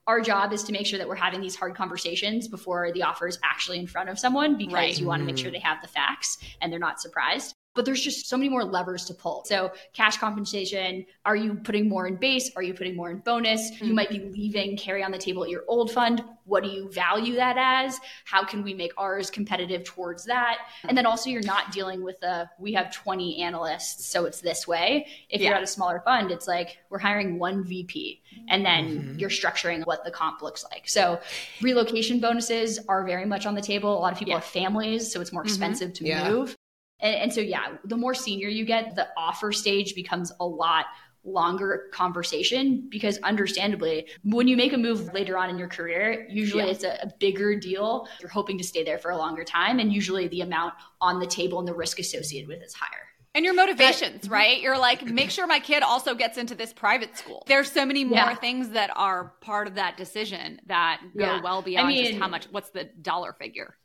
[0.07, 3.29] Our job is to make sure that we're having these hard conversations before the offer
[3.29, 4.99] is actually in front of someone because right.
[4.99, 5.55] you want to make sure mm.
[5.55, 9.05] they have the facts and they're not surprised but there's just so many more levers
[9.05, 9.45] to pull.
[9.47, 12.51] So, cash compensation, are you putting more in base?
[12.57, 13.71] Are you putting more in bonus?
[13.71, 13.85] Mm-hmm.
[13.85, 16.25] You might be leaving carry on the table at your old fund.
[16.43, 18.01] What do you value that as?
[18.25, 20.59] How can we make ours competitive towards that?
[20.89, 24.67] And then also, you're not dealing with a we have 20 analysts, so it's this
[24.67, 25.07] way.
[25.31, 25.51] If yeah.
[25.51, 29.19] you're at a smaller fund, it's like we're hiring one VP and then mm-hmm.
[29.21, 30.89] you're structuring what the comp looks like.
[30.89, 31.21] So,
[31.63, 33.97] relocation bonuses are very much on the table.
[33.97, 34.41] A lot of people yeah.
[34.41, 35.49] have families, so it's more mm-hmm.
[35.49, 36.05] expensive mm-hmm.
[36.05, 36.29] to yeah.
[36.29, 36.57] move.
[37.01, 40.87] And, and so, yeah, the more senior you get, the offer stage becomes a lot
[41.25, 46.65] longer conversation because understandably when you make a move later on in your career usually
[46.65, 46.71] yeah.
[46.71, 49.93] it's a, a, bigger deal you're hoping to stay there for a longer time and
[49.93, 53.55] usually the amount on the table and the risk associated with is higher and your
[53.55, 54.61] motivations, but, right?
[54.61, 57.45] You're like, make sure my kid also gets into this private school.
[57.47, 58.35] There's so many more yeah.
[58.35, 61.43] things that are part of that decision that go yeah.
[61.43, 63.77] well beyond I mean, just how much, what's the dollar figure.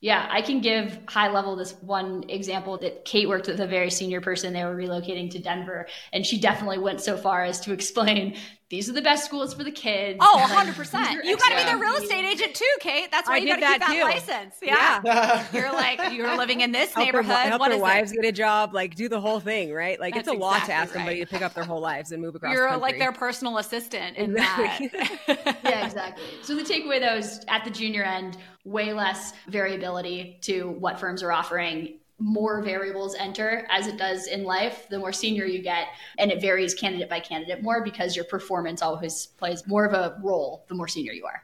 [0.00, 3.90] Yeah, I can give high level this one example that Kate worked with a very
[3.90, 4.54] senior person.
[4.54, 8.36] They were relocating to Denver, and she definitely went so far as to explain
[8.70, 10.18] these are the best schools for the kids.
[10.22, 11.24] Oh, 100%.
[11.24, 13.10] you got to be their real estate agent too, Kate.
[13.10, 14.54] That's why I you got to keep that, that license.
[14.62, 15.00] Yeah.
[15.04, 15.44] yeah.
[15.52, 17.34] you're like, you're living in this help neighborhood.
[17.34, 18.22] Their, help what their wives it?
[18.22, 19.98] get a job, like do the whole thing, right?
[19.98, 21.00] Like That's it's a exactly lot to ask right.
[21.00, 24.16] somebody to pick up their whole lives and move across You're like their personal assistant
[24.16, 24.86] in exactly.
[24.86, 25.58] that.
[25.64, 26.24] yeah, exactly.
[26.42, 28.36] So the takeaway though is at the junior end,
[28.70, 34.44] way less variability to what firms are offering more variables enter as it does in
[34.44, 38.26] life the more senior you get and it varies candidate by candidate more because your
[38.26, 41.42] performance always plays more of a role the more senior you are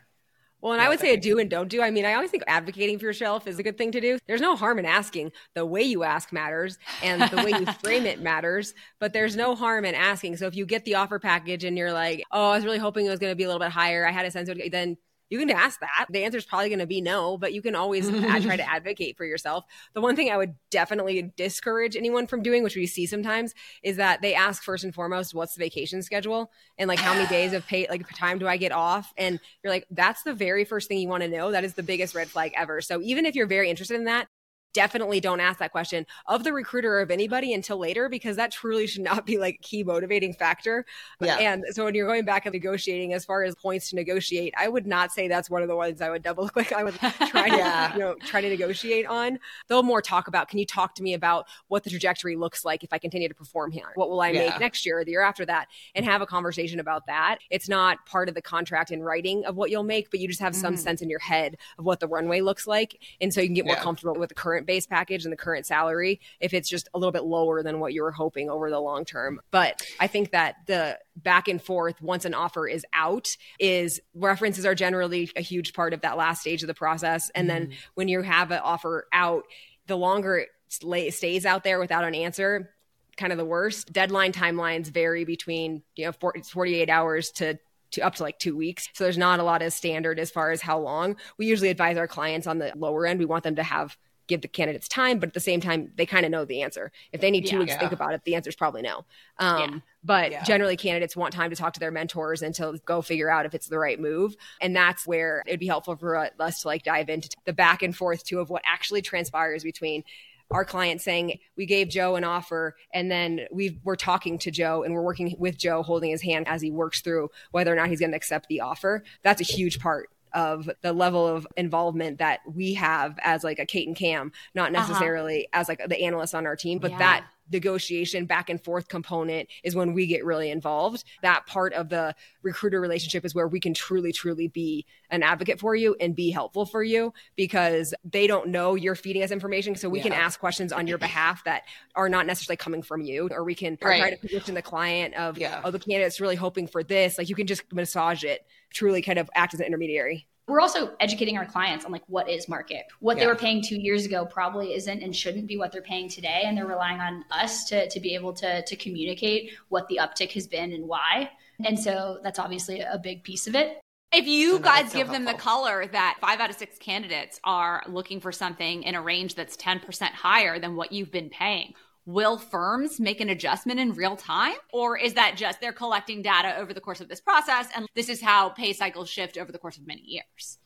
[0.62, 1.82] well, and I would say a do and don't do.
[1.82, 4.18] I mean, I always think advocating for yourself is a good thing to do.
[4.26, 5.30] There's no harm in asking.
[5.54, 9.54] The way you ask matters and the way you frame it matters, but there's no
[9.54, 10.38] harm in asking.
[10.38, 13.06] So if you get the offer package and you're like, oh, I was really hoping
[13.06, 14.72] it was going to be a little bit higher, I had a sense of it,
[14.72, 14.96] then
[15.30, 16.06] you can ask that.
[16.10, 18.08] The answer is probably going to be no, but you can always
[18.42, 19.64] try to advocate for yourself.
[19.94, 23.96] The one thing I would definitely discourage anyone from doing, which we see sometimes, is
[23.96, 26.50] that they ask first and foremost, what's the vacation schedule?
[26.78, 29.12] And like, how many days of pay, like, time do I get off?
[29.16, 31.50] And you're like, that's the very first thing you want to know.
[31.50, 32.80] That is the biggest red flag ever.
[32.80, 34.28] So even if you're very interested in that,
[34.76, 38.52] definitely don't ask that question of the recruiter or of anybody until later because that
[38.52, 40.84] truly should not be like a key motivating factor.
[41.18, 41.38] Yeah.
[41.38, 44.68] And so when you're going back and negotiating as far as points to negotiate, I
[44.68, 46.74] would not say that's one of the ones I would double click.
[46.74, 47.94] I would try to, yeah.
[47.94, 49.38] you know, try to negotiate on.
[49.68, 52.84] They'll more talk about, can you talk to me about what the trajectory looks like
[52.84, 53.92] if I continue to perform here?
[53.94, 54.50] What will I yeah.
[54.50, 55.68] make next year or the year after that?
[55.94, 57.38] And have a conversation about that.
[57.48, 60.40] It's not part of the contract in writing of what you'll make, but you just
[60.40, 60.82] have some mm-hmm.
[60.82, 63.00] sense in your head of what the runway looks like.
[63.22, 65.66] And so you can get more comfortable with the current base package and the current
[65.66, 68.80] salary if it's just a little bit lower than what you were hoping over the
[68.80, 69.40] long term.
[69.50, 74.66] But I think that the back and forth once an offer is out is references
[74.66, 77.30] are generally a huge part of that last stage of the process.
[77.34, 77.48] And mm.
[77.48, 79.44] then when you have an offer out,
[79.86, 80.46] the longer
[80.82, 82.74] it stays out there without an answer,
[83.16, 83.92] kind of the worst.
[83.92, 87.58] Deadline timelines vary between, you know, 48 hours to
[87.92, 88.88] to up to like two weeks.
[88.92, 91.16] So there's not a lot of standard as far as how long.
[91.38, 93.18] We usually advise our clients on the lower end.
[93.18, 93.96] We want them to have
[94.26, 96.92] give the candidates time, but at the same time, they kind of know the answer.
[97.12, 97.76] If they need two yeah, weeks yeah.
[97.76, 99.04] to think about it, the answer is probably no.
[99.38, 99.78] Um, yeah.
[100.04, 103.46] But generally, candidates want time to talk to their mentors and to go figure out
[103.46, 104.36] if it's the right move.
[104.60, 107.96] And that's where it'd be helpful for us to like dive into the back and
[107.96, 110.04] forth too of what actually transpires between
[110.50, 114.84] our client saying we gave joe an offer and then we we're talking to joe
[114.84, 117.88] and we're working with joe holding his hand as he works through whether or not
[117.88, 122.18] he's going to accept the offer that's a huge part of the level of involvement
[122.18, 124.86] that we have as like a Kate and Cam, not Uh-huh.
[124.86, 126.98] necessarily as like the analyst on our team, but Yeah.
[126.98, 131.04] that negotiation back and forth component is when we get really involved.
[131.22, 132.12] That part of the
[132.42, 136.30] recruiter relationship is where we can truly, truly be an advocate for you and be
[136.30, 139.76] helpful for you because they don't know you're feeding us information.
[139.76, 141.62] So we can ask questions on your behalf that
[141.94, 144.20] are not necessarily coming from you, or we can try Right.
[144.20, 145.60] to position the client of, Yeah.
[145.64, 147.16] oh, the candidate's really hoping for this.
[147.16, 148.44] Like you can just massage it,
[148.76, 150.26] truly kind of act as an intermediary.
[150.46, 152.84] we're also educating our clients on like what is market.
[153.00, 156.08] What they were paying two years ago probably isn't and shouldn't be what they're paying
[156.08, 159.98] today and they're relying on us to, to be able to, to communicate what the
[160.00, 161.30] uptick has been and why.
[161.64, 163.80] And so that's obviously a big piece of it.
[164.12, 166.78] If you So guys that's so give them the color that five out of six
[166.78, 171.28] candidates are looking for something in a range that's 10% higher than what you've been
[171.28, 171.74] paying,
[172.06, 174.54] will firms make an adjustment in real time?
[174.72, 178.08] Or is that just they're collecting data over the course of this process and this
[178.08, 180.58] is how pay cycles shift over the course of many years?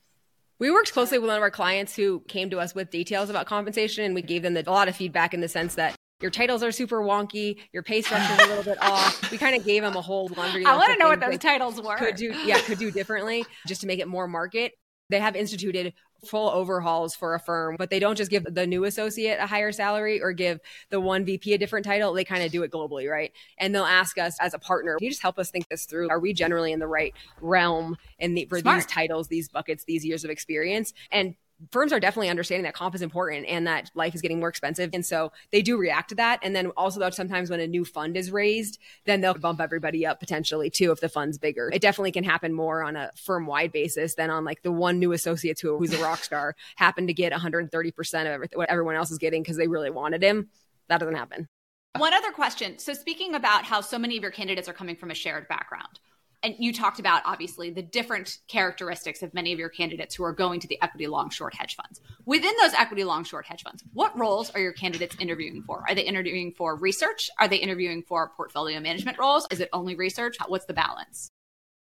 [0.59, 3.47] We worked closely with one of our clients who came to us with details about
[3.47, 6.31] compensation, and we gave them the, a lot of feedback in the sense that your
[6.31, 9.31] titles are super wonky, your pay structure is a little bit off.
[9.31, 10.67] We kind of gave them a whole laundry.
[10.67, 11.97] I want to know what those titles were.
[11.97, 14.73] could do, yeah, could do differently just to make it more market.
[15.11, 15.93] They have instituted
[16.27, 19.73] full overhauls for a firm, but they don't just give the new associate a higher
[19.73, 22.13] salary or give the one VP a different title.
[22.13, 23.33] They kind of do it globally, right?
[23.59, 26.11] And they'll ask us as a partner, can you just help us think this through?
[26.11, 28.79] Are we generally in the right realm in the, for Smart.
[28.79, 30.93] these titles, these buckets, these years of experience?
[31.11, 31.35] And
[31.71, 34.91] firms are definitely understanding that comp is important and that life is getting more expensive.
[34.93, 36.41] And so they do react to that.
[36.43, 40.07] And then also though, sometimes when a new fund is raised, then they'll bump everybody
[40.07, 41.71] up potentially too if the fund's bigger.
[41.73, 44.99] It definitely can happen more on a firm wide basis than on like the one
[44.99, 48.97] new associate who who's a rock star happened to get 130% of everything what everyone
[48.97, 50.49] else is getting because they really wanted him.
[50.89, 51.49] That doesn't happen.
[51.97, 52.79] One other question.
[52.79, 55.99] So, speaking about how so many of your candidates are coming from a shared background,
[56.43, 60.33] and you talked about obviously the different characteristics of many of your candidates who are
[60.33, 62.01] going to the equity long short hedge funds.
[62.25, 65.85] Within those equity long short hedge funds, what roles are your candidates interviewing for?
[65.89, 67.31] Are they interviewing for research?
[67.39, 69.47] Are they interviewing for portfolio management roles?
[69.51, 70.37] Is it only research?
[70.49, 71.31] What's the balance?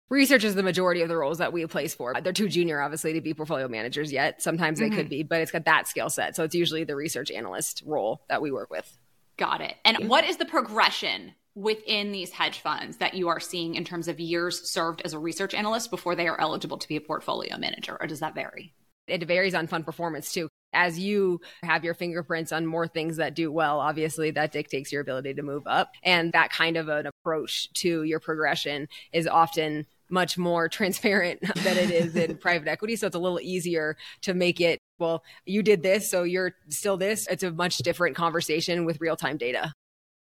[0.09, 2.13] Research is the majority of the roles that we place for.
[2.21, 4.41] They're too junior, obviously, to be portfolio managers yet.
[4.41, 5.09] Sometimes they could mm-hmm.
[5.09, 6.33] be, but it's got that skill set.
[6.35, 8.89] So it's usually the research analyst role that we work with.
[9.37, 9.75] Got it.
[9.83, 14.07] And what is the progression within these hedge funds that you are seeing in terms
[14.07, 17.57] of years served as a research analyst before they are eligible to be a portfolio
[17.57, 18.73] manager, or does that vary?
[19.07, 20.49] it varies on fund performance too.
[20.73, 25.01] As you have your fingerprints on more things that do well, obviously that dictates your
[25.01, 25.91] ability to move up.
[26.03, 31.77] And that kind of an approach to your progression is often much more transparent than
[31.77, 32.97] it is in private equity.
[32.97, 36.97] So it's a little easier to make it, well, you did this, so you're still
[36.97, 37.27] this.
[37.27, 39.73] It's a much different conversation with real time data.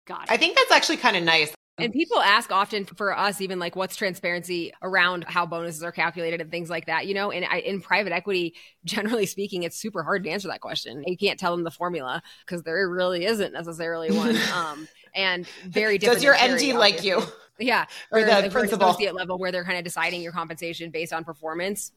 [0.06, 0.30] Got it.
[0.30, 1.54] I think that's actually kind of nice.
[1.78, 6.40] And people ask often for us, even like what's transparency around how bonuses are calculated
[6.40, 7.30] and things like that, you know?
[7.30, 11.02] And I, in private equity, generally speaking, it's super hard to answer that question.
[11.06, 14.36] You can't tell them the formula because there really isn't necessarily one.
[14.52, 16.16] Um, and very different.
[16.16, 17.22] Does your than very like you?
[17.58, 17.82] Yeah.
[18.10, 18.88] Or Whereas the if principal.
[18.88, 21.92] associate level where they're kind of deciding your compensation based on performance.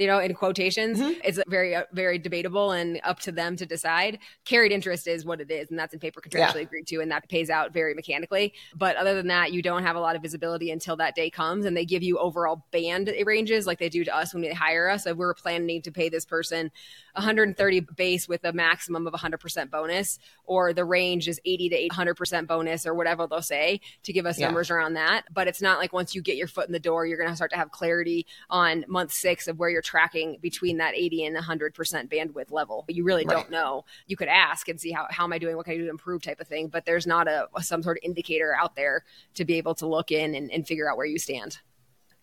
[0.00, 1.20] You know, in quotations, Mm-hmm.
[1.22, 4.18] it's very, uh, very debatable and up to them to decide.
[4.46, 6.60] Carried interest is what it is, and that's in paper contractually Yeah.
[6.62, 8.54] agreed to, and that pays out very mechanically.
[8.74, 11.66] But other than that, you don't have a lot of visibility until that day comes,
[11.66, 14.88] and they give you overall band ranges like they do to us when they hire
[14.88, 15.04] us.
[15.06, 16.70] If we're planning to pay this person
[17.14, 22.46] 130 base with a maximum of 100% bonus, or the range is 80 to 800%
[22.46, 24.46] bonus, or whatever they'll say to give us Yeah.
[24.46, 25.24] numbers around that.
[25.30, 27.36] But it's not like once you get your foot in the door, you're going to
[27.36, 31.36] start to have clarity on month six of where you're tracking between that 80 and
[31.36, 31.74] 100%
[32.08, 32.84] bandwidth level.
[32.88, 33.36] You really Right.
[33.36, 33.84] don't know.
[34.06, 35.56] You could ask and see how, how am I doing?
[35.56, 36.68] What can I do to improve type of thing.
[36.68, 40.12] But there's not a, some sort of indicator out there to be able to look
[40.12, 41.58] in and, and figure out where you stand.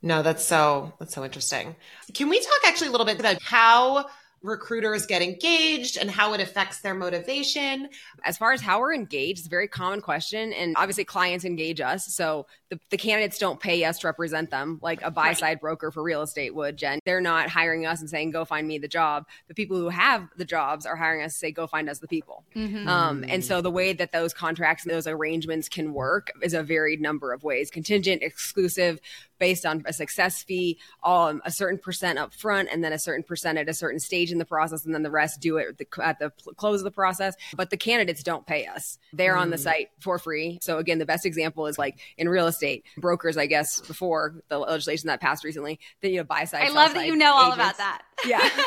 [0.01, 1.75] No, that's so that's so interesting.
[2.13, 4.05] Can we talk actually a little bit about how
[4.43, 7.89] recruiters get engaged and how it affects their motivation?
[8.23, 10.53] as far as how we're engaged, it's a very common question.
[10.53, 12.13] And obviously, clients engage us.
[12.15, 15.91] So the, the candidates don't pay us to represent them like a buy side broker
[15.91, 16.99] for real estate would, Jen.
[17.05, 19.25] They're not hiring us and saying, go find me the job.
[19.47, 22.07] The people who have the jobs are hiring us to say, go find us the
[22.07, 22.43] people.
[22.87, 26.61] Um, and so the way that those contracts and those arrangements can work is a
[26.61, 28.99] varied number of ways contingent, exclusive,
[29.39, 33.23] based on a success fee, um, a certain percent up front, and then a certain
[33.23, 35.77] percent at a certain stage in the process, and then the rest do it at
[35.77, 37.35] the, at the close of the process.
[37.55, 40.59] But the candidates don't pay us; they're on the site for free.
[40.61, 42.56] So again, the best example is like in real estate
[42.97, 43.37] brokers.
[43.37, 46.63] I guess before the legislation that passed recently, that you know buy side.
[46.63, 48.03] I love that you know all about that.
[48.25, 48.47] Yeah.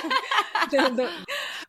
[0.70, 1.10] The- the-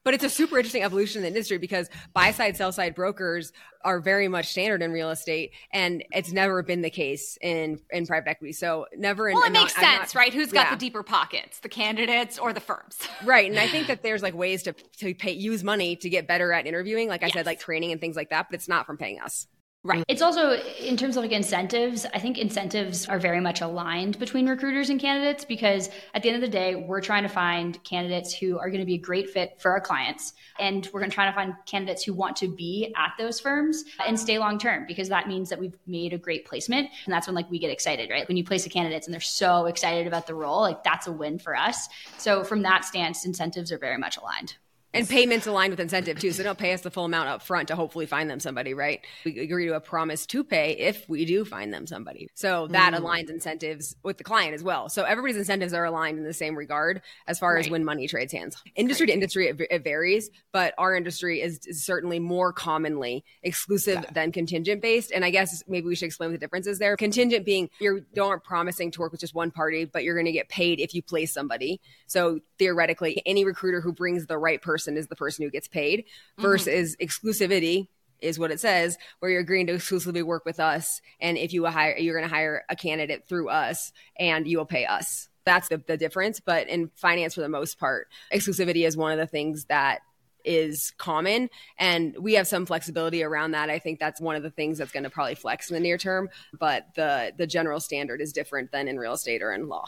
[0.03, 3.53] But it's a super interesting evolution in the industry because buy side, sell side brokers
[3.83, 8.05] are very much standard in real estate, and it's never been the case in in
[8.05, 8.53] private equity.
[8.53, 9.29] So never.
[9.29, 10.33] In, well, it makes not, sense, not, right?
[10.33, 10.71] Who's got yeah.
[10.71, 12.97] the deeper pockets, the candidates or the firms?
[13.23, 16.27] right, and I think that there's like ways to to pay use money to get
[16.27, 17.33] better at interviewing, like I yes.
[17.33, 18.47] said, like training and things like that.
[18.49, 19.47] But it's not from paying us.
[19.83, 19.97] Right.
[19.97, 20.03] Mm-hmm.
[20.09, 24.47] It's also in terms of like incentives, I think incentives are very much aligned between
[24.47, 28.31] recruiters and candidates because at the end of the day, we're trying to find candidates
[28.31, 30.33] who are going to be a great fit for our clients.
[30.59, 33.83] And we're going to try to find candidates who want to be at those firms
[34.05, 36.87] and stay long term because that means that we've made a great placement.
[37.05, 38.27] And that's when like we get excited, right?
[38.27, 41.11] When you place the candidates and they're so excited about the role, like that's a
[41.11, 41.89] win for us.
[42.19, 44.57] So from that stance, incentives are very much aligned.
[44.93, 46.31] And payments aligned with incentive too.
[46.31, 48.99] So don't pay us the full amount up front to hopefully find them somebody, right?
[49.23, 52.27] We agree to a promise to pay if we do find them somebody.
[52.33, 52.99] So that mm.
[52.99, 54.89] aligns incentives with the client as well.
[54.89, 57.65] So everybody's incentives are aligned in the same regard as far right.
[57.65, 58.61] as when money trades hands.
[58.75, 59.11] Industry right.
[59.11, 64.11] to industry, it, it, varies, but our industry is, is certainly more commonly exclusive yeah.
[64.11, 65.11] than contingent based.
[65.11, 66.97] And I guess maybe we should explain what the difference is there.
[66.97, 70.31] Contingent being you don't promising to work with just one party, but you're going to
[70.31, 71.79] get paid if you place somebody.
[72.07, 75.67] So theoretically, any recruiter who brings the right person person is the person who gets
[75.67, 76.41] paid mm-hmm.
[76.41, 77.05] versus mm-hmm.
[77.05, 77.87] exclusivity
[78.19, 81.01] is what it says where you're agreeing to exclusively work with us.
[81.19, 84.65] And if you hire you're going to hire a candidate through us and you will
[84.65, 85.29] pay us.
[85.43, 86.39] That's the, the difference.
[86.39, 90.01] But in finance for the most part exclusivity is one of the things that
[90.43, 91.49] is common.
[91.77, 93.69] And we have some flexibility around that.
[93.69, 95.97] I think that's one of the things that's going to probably flex in the near
[95.97, 96.29] term.
[96.57, 99.87] But the the general standard is different than in real estate or in law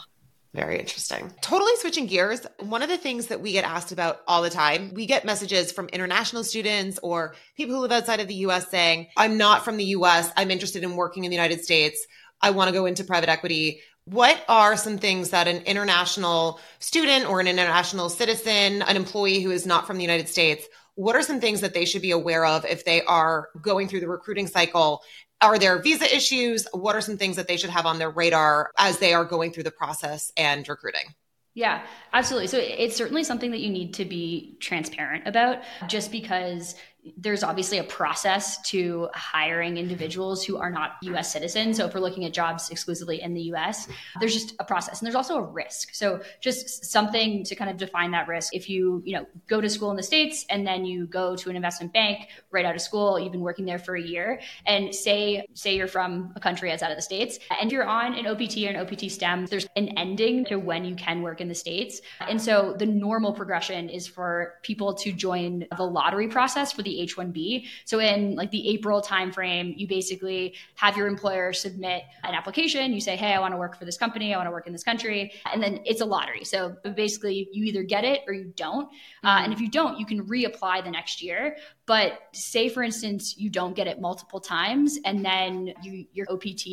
[0.54, 1.32] very interesting.
[1.40, 2.46] Totally switching gears.
[2.60, 5.72] One of the things that we get asked about all the time, we get messages
[5.72, 9.76] from international students or people who live outside of the US saying, I'm not from
[9.76, 10.30] the US.
[10.36, 12.06] I'm interested in working in the United States.
[12.40, 13.80] I want to go into private equity.
[14.04, 19.50] What are some things that an international student or an international citizen, an employee who
[19.50, 22.44] is not from the United States, what are some things that they should be aware
[22.44, 25.02] of if they are going through the recruiting cycle
[25.40, 26.66] are there visa issues?
[26.72, 29.52] What are some things that they should have on their radar as they are going
[29.52, 31.14] through the process and recruiting?
[31.54, 32.48] Yeah, absolutely.
[32.48, 36.74] So it's certainly something that you need to be transparent about just because
[37.16, 41.76] there's obviously a process to hiring individuals who are not US citizens.
[41.76, 43.88] So if we're looking at jobs exclusively in the US,
[44.20, 45.94] there's just a process and there's also a risk.
[45.94, 48.54] So just something to kind of define that risk.
[48.54, 51.50] If you, you know, go to school in the States and then you go to
[51.50, 54.94] an investment bank right out of school, you've been working there for a year and
[54.94, 58.58] say say you're from a country outside of the States and you're on an OPT
[58.64, 62.00] or an OPT STEM, there's an ending to when you can work in the States.
[62.20, 66.93] And so the normal progression is for people to join the lottery process for the
[67.00, 67.66] H1B.
[67.84, 72.92] So in like the April timeframe, you basically have your employer submit an application.
[72.92, 74.34] You say, hey, I want to work for this company.
[74.34, 75.32] I want to work in this country.
[75.52, 76.44] And then it's a lottery.
[76.44, 78.86] So basically, you either get it or you don't.
[78.86, 79.26] Uh, mm-hmm.
[79.26, 81.56] Uh, and if you don't, you can reapply the next year.
[81.86, 86.66] But say, for instance, you don't get it multiple times and then you, your OPT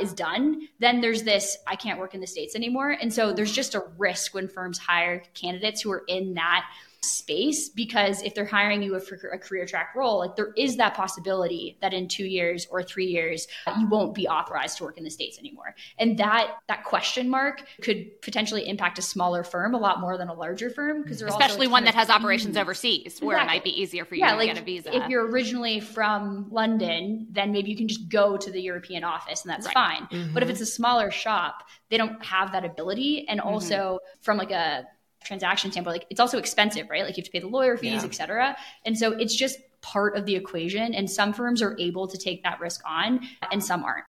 [0.00, 2.96] is done, then there's this I can't work in the States anymore.
[3.00, 6.68] And so there's just a risk when firms hire candidates who are in that
[7.02, 10.94] space because if they're hiring you for a career track role, like there is that
[10.94, 13.46] possibility that in two years or three years
[13.78, 15.74] you won't be authorized to work in the states anymore.
[15.98, 20.28] And that that question mark could potentially impact a smaller firm a lot more than
[20.28, 23.26] a larger firm because especially one that has operations mm, overseas exactly.
[23.26, 24.94] where it might be easier for you yeah, to like get a visa.
[24.94, 29.42] If you're originally from London, then maybe you can just go to the European office
[29.42, 29.74] and that's right.
[29.74, 30.06] fine.
[30.06, 30.34] Mm-hmm.
[30.34, 33.26] But if it's a smaller shop, they don't have that ability.
[33.28, 33.48] And mm-hmm.
[33.48, 34.22] also mm-hmm.
[34.22, 34.86] from like a
[35.24, 37.04] transaction standpoint, like it's also expensive, right?
[37.04, 38.08] Like you have to pay the lawyer fees, yeah.
[38.08, 38.56] et cetera.
[38.84, 40.94] And so it's just part of the equation.
[40.94, 43.20] And some firms are able to take that risk on
[43.52, 44.04] and some aren't.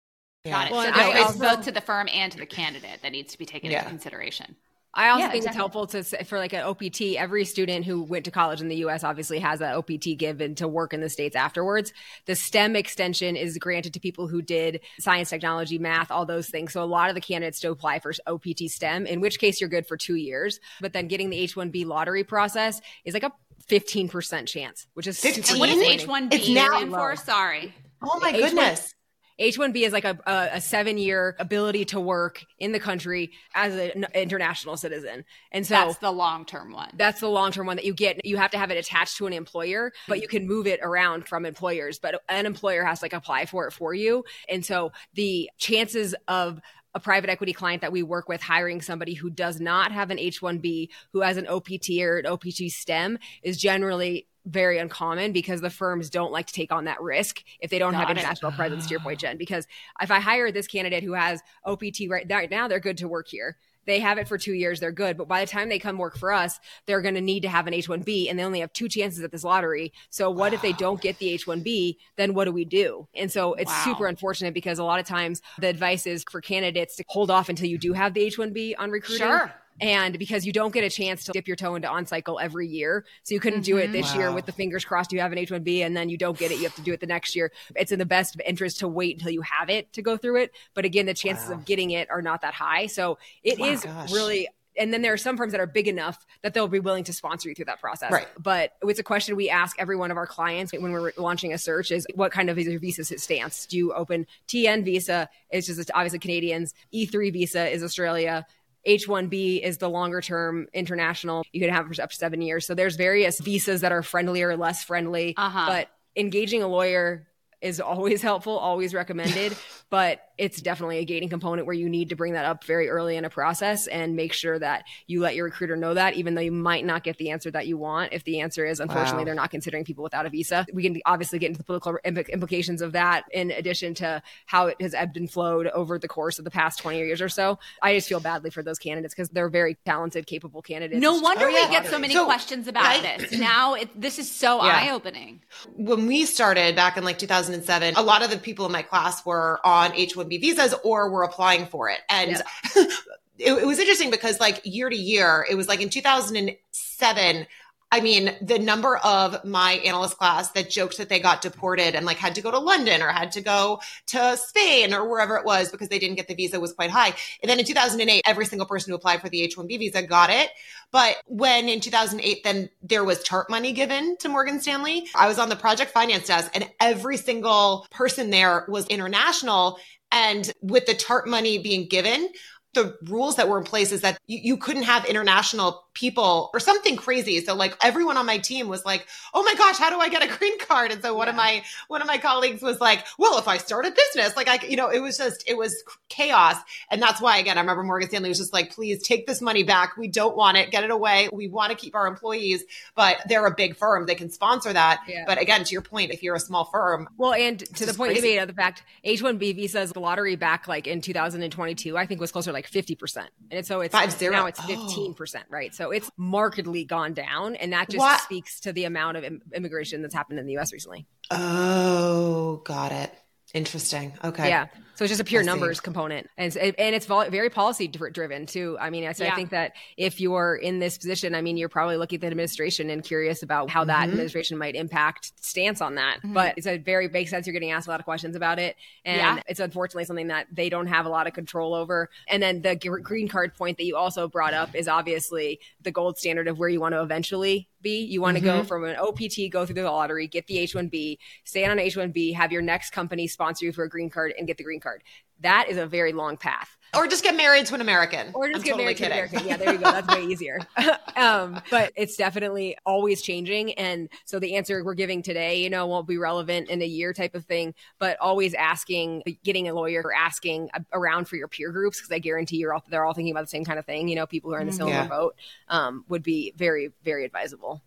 [0.44, 0.52] Yeah.
[0.52, 0.72] Got it.
[0.72, 3.38] Well, so I, it's both to the firm and to the candidate that needs to
[3.38, 3.78] be taken yeah.
[3.78, 4.56] into consideration.
[4.94, 5.48] I also yeah, think exactly.
[5.48, 7.16] it's helpful to say for like an OPT.
[7.16, 9.02] Every student who went to college in the U.S.
[9.02, 11.92] obviously has an OPT given to work in the states afterwards.
[12.26, 16.72] The STEM extension is granted to people who did science, technology, math, all those things.
[16.72, 19.70] So a lot of the candidates to apply for OPT STEM, in which case you're
[19.70, 20.60] good for two years.
[20.80, 23.32] But then getting the H-1B lottery process is like a
[23.68, 25.58] 15% chance, which is 15.
[25.58, 27.16] What is H-1B it's now for?
[27.16, 27.74] Sorry.
[28.02, 28.93] Oh my goodness.
[29.38, 34.06] H-1B is like a, a, a seven-year ability to work in the country as an
[34.14, 36.90] international citizen, and so that's the long-term one.
[36.94, 38.24] That's the long-term one that you get.
[38.24, 41.26] You have to have it attached to an employer, but you can move it around
[41.26, 41.98] from employers.
[41.98, 46.14] But an employer has to like apply for it for you, and so the chances
[46.28, 46.60] of
[46.94, 50.18] a private equity client that we work with hiring somebody who does not have an
[50.18, 55.70] H1B, who has an OPT or an OPT STEM, is generally very uncommon because the
[55.70, 58.84] firms don't like to take on that risk if they don't Got have international presence
[58.86, 59.66] to your point jen because
[60.02, 63.56] if i hire this candidate who has opt right now they're good to work here
[63.86, 65.16] they have it for two years, they're good.
[65.16, 67.66] But by the time they come work for us, they're going to need to have
[67.66, 69.92] an H 1B and they only have two chances at this lottery.
[70.10, 70.56] So, what wow.
[70.56, 71.96] if they don't get the H 1B?
[72.16, 73.06] Then what do we do?
[73.14, 73.84] And so, it's wow.
[73.84, 77.48] super unfortunate because a lot of times the advice is for candidates to hold off
[77.48, 79.26] until you do have the H 1B on recruiting.
[79.26, 82.38] Sure and because you don't get a chance to dip your toe into on cycle
[82.38, 83.76] every year so you couldn't mm-hmm.
[83.76, 84.18] do it this wow.
[84.18, 86.56] year with the fingers crossed you have an h1b and then you don't get it
[86.58, 89.16] you have to do it the next year it's in the best interest to wait
[89.16, 91.56] until you have it to go through it but again the chances wow.
[91.56, 94.12] of getting it are not that high so it is gosh.
[94.12, 97.04] really and then there are some firms that are big enough that they'll be willing
[97.04, 98.10] to sponsor you through that process.
[98.10, 98.26] Right.
[98.38, 101.58] But it's a question we ask every one of our clients when we're launching a
[101.58, 103.66] search is what kind of visa stance?
[103.66, 105.28] Do you open TN visa?
[105.50, 106.74] It's just obviously Canadians.
[106.92, 108.46] E3 visa is Australia.
[108.86, 111.44] H1B is the longer term international.
[111.52, 112.66] You can have for up to seven years.
[112.66, 115.34] So there's various visas that are friendly or less friendly.
[115.36, 115.66] Uh-huh.
[115.66, 117.26] But engaging a lawyer
[117.64, 119.56] is always helpful, always recommended.
[119.90, 123.16] but it's definitely a gating component where you need to bring that up very early
[123.16, 126.40] in a process and make sure that you let your recruiter know that, even though
[126.40, 128.12] you might not get the answer that you want.
[128.12, 129.24] If the answer is, unfortunately, wow.
[129.26, 132.82] they're not considering people without a visa, we can obviously get into the political implications
[132.82, 136.44] of that in addition to how it has ebbed and flowed over the course of
[136.44, 137.58] the past 20 years or so.
[137.80, 141.00] I just feel badly for those candidates because they're very talented, capable candidates.
[141.00, 141.66] No wonder oh, yeah.
[141.66, 143.18] we get so many so, questions about right?
[143.20, 143.38] this.
[143.38, 144.76] Now, it, this is so yeah.
[144.76, 145.42] eye opening.
[145.76, 147.18] When we started back in like
[147.60, 151.10] 2007, a lot of the people in my class were on H1 H1B visas or
[151.10, 152.00] were applying for it.
[152.08, 152.84] And yeah.
[153.38, 157.46] it, it was interesting because like year to year, it was like in 2007,
[157.90, 162.04] I mean, the number of my analyst class that joked that they got deported and
[162.04, 165.44] like had to go to London or had to go to Spain or wherever it
[165.44, 167.14] was because they didn't get the visa was quite high.
[167.42, 170.50] And then in 2008, every single person who applied for the H-1B visa got it.
[170.90, 175.38] But when in 2008, then there was TARP money given to Morgan Stanley, I was
[175.38, 179.78] on the project finance desk and every single person there was international.
[180.10, 182.30] And with the TARP money being given,
[182.74, 186.60] the rules that were in place is that you, you, couldn't have international people or
[186.60, 187.40] something crazy.
[187.44, 190.22] So like everyone on my team was like, "Oh my gosh, how do I get
[190.22, 191.30] a green card?" And so one yeah.
[191.30, 194.48] of my one of my colleagues was like, "Well, if I start a business, like
[194.48, 196.56] I, you know, it was just it was chaos."
[196.90, 199.62] And that's why again, I remember Morgan Stanley was just like, "Please take this money
[199.62, 199.96] back.
[199.96, 200.70] We don't want it.
[200.70, 201.28] Get it away.
[201.32, 202.64] We want to keep our employees."
[202.94, 205.02] But they're a big firm; they can sponsor that.
[205.08, 205.24] Yeah.
[205.26, 208.12] But again, to your point, if you're a small firm, well, and to the point
[208.12, 208.28] crazy.
[208.28, 212.20] you made of the fact H-1B visas, the lottery back like in 2022, I think
[212.20, 214.32] was closer to like 50 percent, and so it's Five, zero.
[214.32, 215.74] now it's 15 percent, right?
[215.74, 217.56] So it's markedly gone down.
[217.56, 218.20] And that just what?
[218.20, 221.06] speaks to the amount of Im- immigration that's happened in the US recently.
[221.30, 223.12] Oh, got it.
[223.52, 224.12] Interesting.
[224.22, 224.48] Okay.
[224.48, 224.66] Yeah.
[224.94, 228.76] So it's just a pure numbers component, and and it's very policy driven too.
[228.80, 229.32] I mean, so yeah.
[229.32, 232.26] I think that if you're in this position, I mean, you're probably looking at the
[232.28, 234.10] administration and curious about how that mm-hmm.
[234.12, 236.18] administration might impact stance on that.
[236.18, 236.34] Mm-hmm.
[236.34, 237.46] But it's a very big sense.
[237.46, 239.42] You're getting asked a lot of questions about it, and yeah.
[239.48, 242.08] it's unfortunately something that they don't have a lot of control over.
[242.28, 246.18] And then the green card point that you also brought up is obviously the gold
[246.18, 248.02] standard of where you want to eventually be.
[248.04, 248.60] You want to mm-hmm.
[248.60, 252.50] go from an OPT, go through the lottery, get the H1B, stay on H1B, have
[252.50, 255.02] your next company sponsor you for a green card, and get the green card.
[255.40, 256.76] That is a very long path.
[256.96, 258.30] Or just get married to an American.
[258.34, 259.10] Or just I'm get totally married kidding.
[259.10, 259.48] to an American.
[259.48, 259.90] Yeah, there you go.
[259.90, 260.60] That's way easier.
[261.16, 263.72] um, but it's definitely always changing.
[263.74, 267.12] And so the answer we're giving today, you know, won't be relevant in a year
[267.12, 271.72] type of thing, but always asking, getting a lawyer or asking around for your peer
[271.72, 274.08] groups, because I guarantee you're all, they're all thinking about the same kind of thing.
[274.08, 275.08] You know, people who are in the mm, similar yeah.
[275.08, 275.34] boat
[275.68, 277.82] um, would be very, very advisable.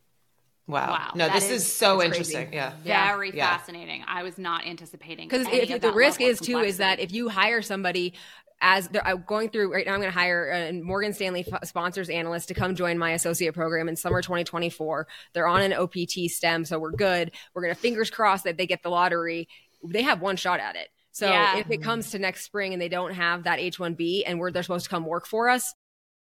[0.68, 0.90] Wow.
[0.90, 1.12] wow.
[1.16, 2.50] No, this is, is so interesting.
[2.50, 2.56] Crazy.
[2.56, 2.74] Yeah.
[2.84, 3.58] Very yeah.
[3.58, 4.04] fascinating.
[4.06, 5.30] I was not anticipating.
[5.30, 8.14] Because the risk is too is that if you hire somebody
[8.60, 12.48] as they're going through right now, I'm going to hire a Morgan Stanley sponsors analyst
[12.48, 15.08] to come join my associate program in summer 2024.
[15.34, 17.32] They're on an OPT STEM, so we're good.
[17.54, 19.48] We're going to fingers crossed that they get the lottery.
[19.84, 20.90] They have one shot at it.
[21.12, 21.58] So yeah.
[21.58, 24.64] if it comes to next spring and they don't have that H1B and we're they're
[24.64, 25.74] supposed to come work for us,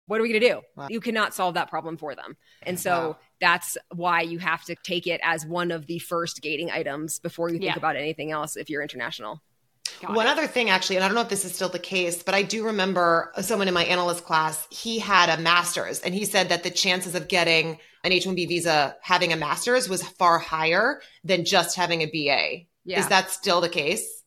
[0.07, 0.61] what are we going to do?
[0.77, 0.89] Wow.
[0.91, 2.37] You cannot solve that problem for them.
[2.63, 3.17] And so wow.
[3.41, 7.49] That's why you have to take it as one of the first gating items before
[7.49, 7.77] you think yeah.
[7.77, 9.43] about anything else if you're international.
[10.01, 10.31] Got One it.
[10.31, 12.43] other thing, actually, and I don't know if this is still the case, but I
[12.43, 16.63] do remember someone in my analyst class, he had a master's, and he said that
[16.63, 21.45] the chances of getting an H 1B visa having a master's was far higher than
[21.45, 22.67] just having a BA.
[22.85, 23.01] Yeah.
[23.01, 24.24] Is that still the case?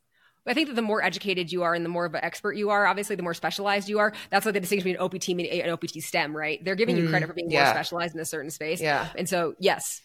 [0.48, 2.70] I think that the more educated you are and the more of an expert you
[2.70, 4.14] are, obviously, the more specialized you are.
[4.30, 6.64] That's like the distinction between OPT and OPT STEM, right?
[6.64, 7.66] They're giving mm, you credit for being yeah.
[7.66, 8.82] more specialized in a certain space.
[8.82, 9.08] Yeah.
[9.16, 10.02] And so, yes,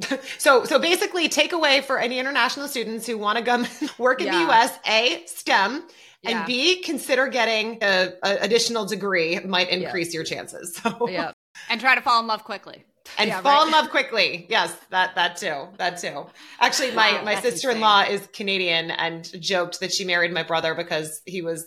[0.38, 3.66] so so basically takeaway for any international students who want to come
[3.98, 4.44] work in yeah.
[4.44, 5.84] the US a STEM
[6.22, 6.30] yeah.
[6.30, 10.18] and B consider getting a, a additional degree might increase yeah.
[10.18, 10.78] your chances.
[10.84, 11.32] So yeah.
[11.70, 12.84] And try to fall in love quickly.
[13.18, 13.66] And Yeah, fall right.
[13.66, 14.46] in love quickly.
[14.48, 15.68] Yes, that that too.
[15.78, 16.26] That too.
[16.60, 20.42] Actually, my Wow, my sister in law is Canadian and joked that she married my
[20.42, 21.66] brother because he was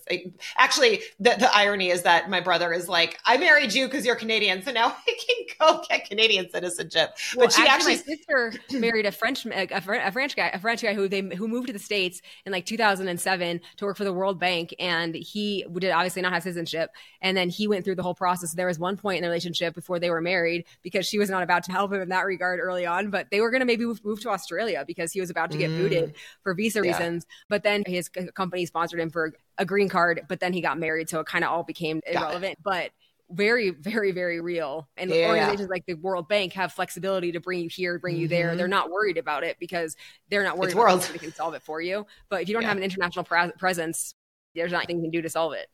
[0.58, 4.16] actually the the irony is that my brother is like, I married you because you're
[4.16, 7.18] Canadian, so now I can go get Canadian citizenship.
[7.36, 10.82] Well, but she actually, my sister married a French, a, a French guy, a French
[10.82, 14.14] guy who they who moved to the states in like 2007 to work for the
[14.14, 16.92] World Bank, and he did obviously not have citizenship.
[17.22, 18.54] And then he went through the whole process.
[18.54, 21.44] There was one point in the relationship before they were married because she was not
[21.44, 23.86] about to help him in that regard early on, but they were going to maybe
[23.86, 25.78] move, move to Australia because he was about to get Mm.
[25.78, 26.91] booted for visa Yeah.
[26.91, 27.26] reasons.
[27.49, 31.10] But then his company sponsored him for a green card, but then he got married,
[31.10, 32.16] so it kind of all became it.
[32.16, 32.60] irrelevant.
[32.64, 32.91] But
[33.30, 34.88] very, very, very real.
[34.95, 38.28] And Yeah, organizations like the World Bank have flexibility to bring you here, bring you
[38.30, 38.54] there.
[38.54, 38.58] Mhm.
[38.58, 39.98] They're not worried about it because
[40.30, 41.04] they're not worried It's about world.
[41.04, 41.12] it.
[41.12, 42.06] They can solve it for you.
[42.30, 42.70] But if you don't Yeah.
[42.70, 44.16] have an international pre- presence,
[44.56, 45.68] there's nothing you can do to solve it.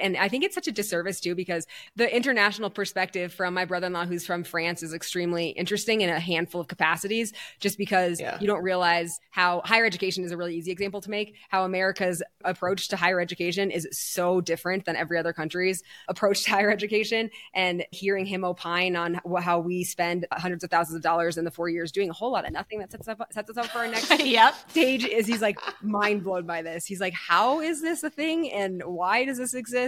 [0.00, 1.66] And I think it's such a disservice too, because
[1.96, 6.10] the international perspective from my brother in law, who's from France, is extremely interesting in
[6.10, 8.38] a handful of capacities, just because Yeah.
[8.40, 12.22] you don't realize how higher education is a really easy example to make, how America's
[12.44, 17.30] approach to higher education is so different than every other country's approach to higher education.
[17.54, 21.50] And hearing him opine on how we spend hundreds of thousands of dollars in the
[21.50, 23.78] four years doing a whole lot of nothing that sets, up, sets us up for
[23.78, 24.54] our next yep.
[24.70, 26.86] stage is he's like mind blown by this.
[26.86, 29.87] He's like, how is this a thing and why does this exist?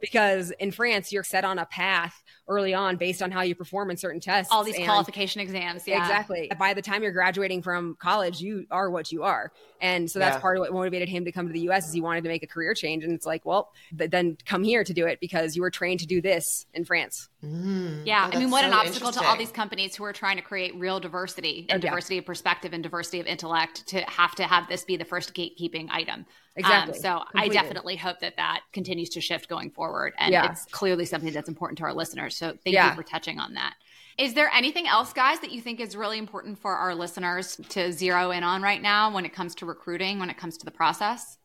[0.00, 3.90] Because in France, you're set on a path early on based on how you perform
[3.90, 4.52] in certain tests.
[4.52, 5.86] All these and- qualification exams.
[5.86, 6.00] Yeah.
[6.00, 6.50] Exactly.
[6.58, 9.52] By the time you're graduating from college, you are what you are.
[9.84, 10.40] And so that's Yeah.
[10.40, 12.42] part of what motivated him to come to the US is he wanted to make
[12.42, 13.04] a career change.
[13.04, 16.00] And it's like, well, th- then come here to do it because you were trained
[16.00, 17.28] to do this in France.
[17.44, 18.06] Mm.
[18.06, 20.36] Yeah, Oh, I mean, that's what an obstacle to all these companies who are trying
[20.36, 21.90] to create real diversity and Oh, yeah.
[21.90, 25.34] diversity of perspective and diversity of intellect to have to have this be the first
[25.34, 26.24] gatekeeping item.
[26.56, 26.94] Exactly.
[26.94, 30.50] Um, so I definitely hope that that continues to shift going forward, and Yeah.
[30.50, 32.36] it's clearly something that's important to our listeners.
[32.36, 32.90] So thank Yeah.
[32.90, 33.74] you for touching on that.
[34.16, 37.92] Is there anything else, guys, that you think is really important for our listeners to
[37.92, 40.70] zero in on right now when it comes to recruiting, when it comes to the
[40.70, 41.36] process?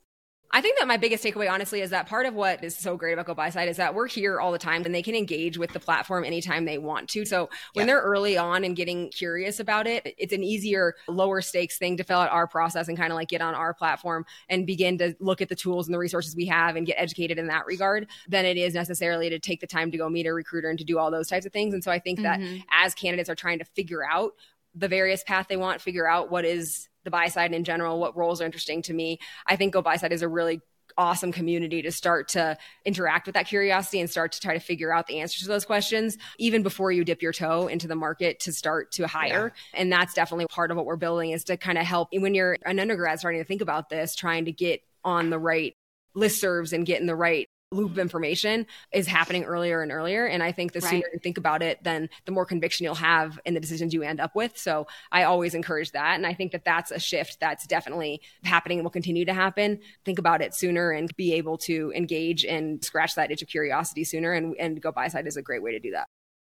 [0.52, 3.14] I think that my biggest takeaway, honestly, is that part of what is so great
[3.18, 5.80] about GoBuyside is that we're here all the time and they can engage with the
[5.80, 7.24] platform anytime they want to.
[7.24, 7.94] So when Yeah.
[7.94, 12.04] they're early on and getting curious about it, it's an easier, lower stakes thing to
[12.04, 15.16] fill out our process and kind of like get on our platform and begin to
[15.20, 18.08] look at the tools and the resources we have and get educated in that regard
[18.28, 20.86] than it is necessarily to take the time to go meet a recruiter and to
[20.86, 21.76] do all those types of things.
[21.76, 22.64] And so I think that Mhm.
[22.72, 24.34] as candidates are trying to figure out
[24.74, 28.16] the various path they want, figure out what is the buy side in general, what
[28.16, 29.20] roles are interesting to me.
[29.48, 30.62] I think GoBuyside is a really
[30.98, 34.94] awesome community to start to interact with that curiosity and start to try to figure
[34.94, 38.40] out the answers to those questions even before you dip your toe into the market
[38.42, 39.54] to start to hire.
[39.74, 42.58] And that's definitely part of what we're building is to kind of help when you're
[42.66, 45.76] an undergrad starting to think about this, trying to get on the right
[46.16, 50.26] listservs and get in the right loop of information is happening earlier and earlier.
[50.26, 50.90] And I think the Right.
[50.90, 54.02] sooner you think about it, then the more conviction you'll have in the decisions you
[54.02, 54.58] end up with.
[54.58, 56.16] So I always encourage that.
[56.16, 59.80] And I think that that's a shift that's definitely happening and will continue to happen.
[60.04, 64.04] Think about it sooner and be able to engage and scratch that itch of curiosity
[64.04, 64.34] sooner.
[64.34, 66.08] And, and GoBuyside is a great way to do that.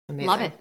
[0.09, 0.26] Amazing.
[0.28, 0.52] Love it.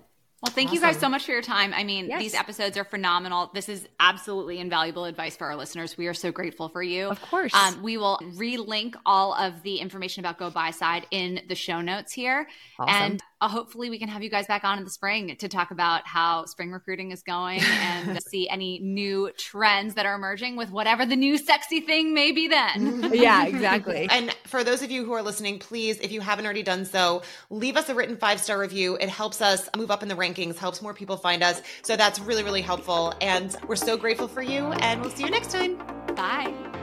[0.46, 1.74] Well, thank you guys so much for your time.
[1.74, 2.20] I mean, Yes.
[2.22, 3.50] these episodes are phenomenal.
[3.56, 5.98] This is absolutely invaluable advice for our listeners.
[5.98, 7.08] We are so grateful for you.
[7.10, 7.52] Of course.
[7.56, 12.48] Um, we will relink all of the information about GoBuyside in the show notes here.
[12.78, 12.96] Awesome.
[12.96, 15.70] And uh, hopefully, we can have you guys back on in the spring to talk
[15.70, 20.72] about how spring recruiting is going and see any new trends that are emerging with
[20.72, 23.10] whatever the new sexy thing may be then.
[23.14, 24.08] yeah, exactly.
[24.10, 27.22] And for those of you who are listening, please, if you haven't already done so,
[27.50, 28.98] leave us a written five star review.
[29.00, 31.62] It helps us move up in the rankings, helps more people find us.
[31.84, 33.14] So that's really, really helpful.
[33.22, 34.72] And we're so grateful for you.
[34.74, 35.78] And we'll see you next time.
[36.16, 36.75] Bye.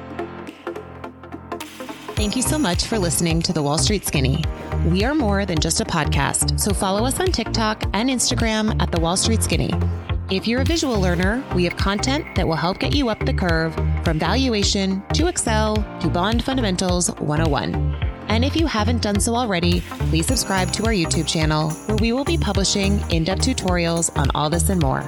[2.22, 4.44] Thank you so much for listening to The Wall Street Skinny.
[4.86, 8.92] We are more than just a podcast, so follow us on TikTok and Instagram at
[8.92, 9.72] The Wall Street Skinny.
[10.30, 13.34] If you're a visual learner, we have content that will help get you up the
[13.34, 13.74] curve
[14.04, 17.74] from valuation to Excel to bond fundamentals 101.
[18.28, 22.12] And if you haven't done so already, please subscribe to our YouTube channel where we
[22.12, 25.04] will be publishing in depth tutorials on all this and more.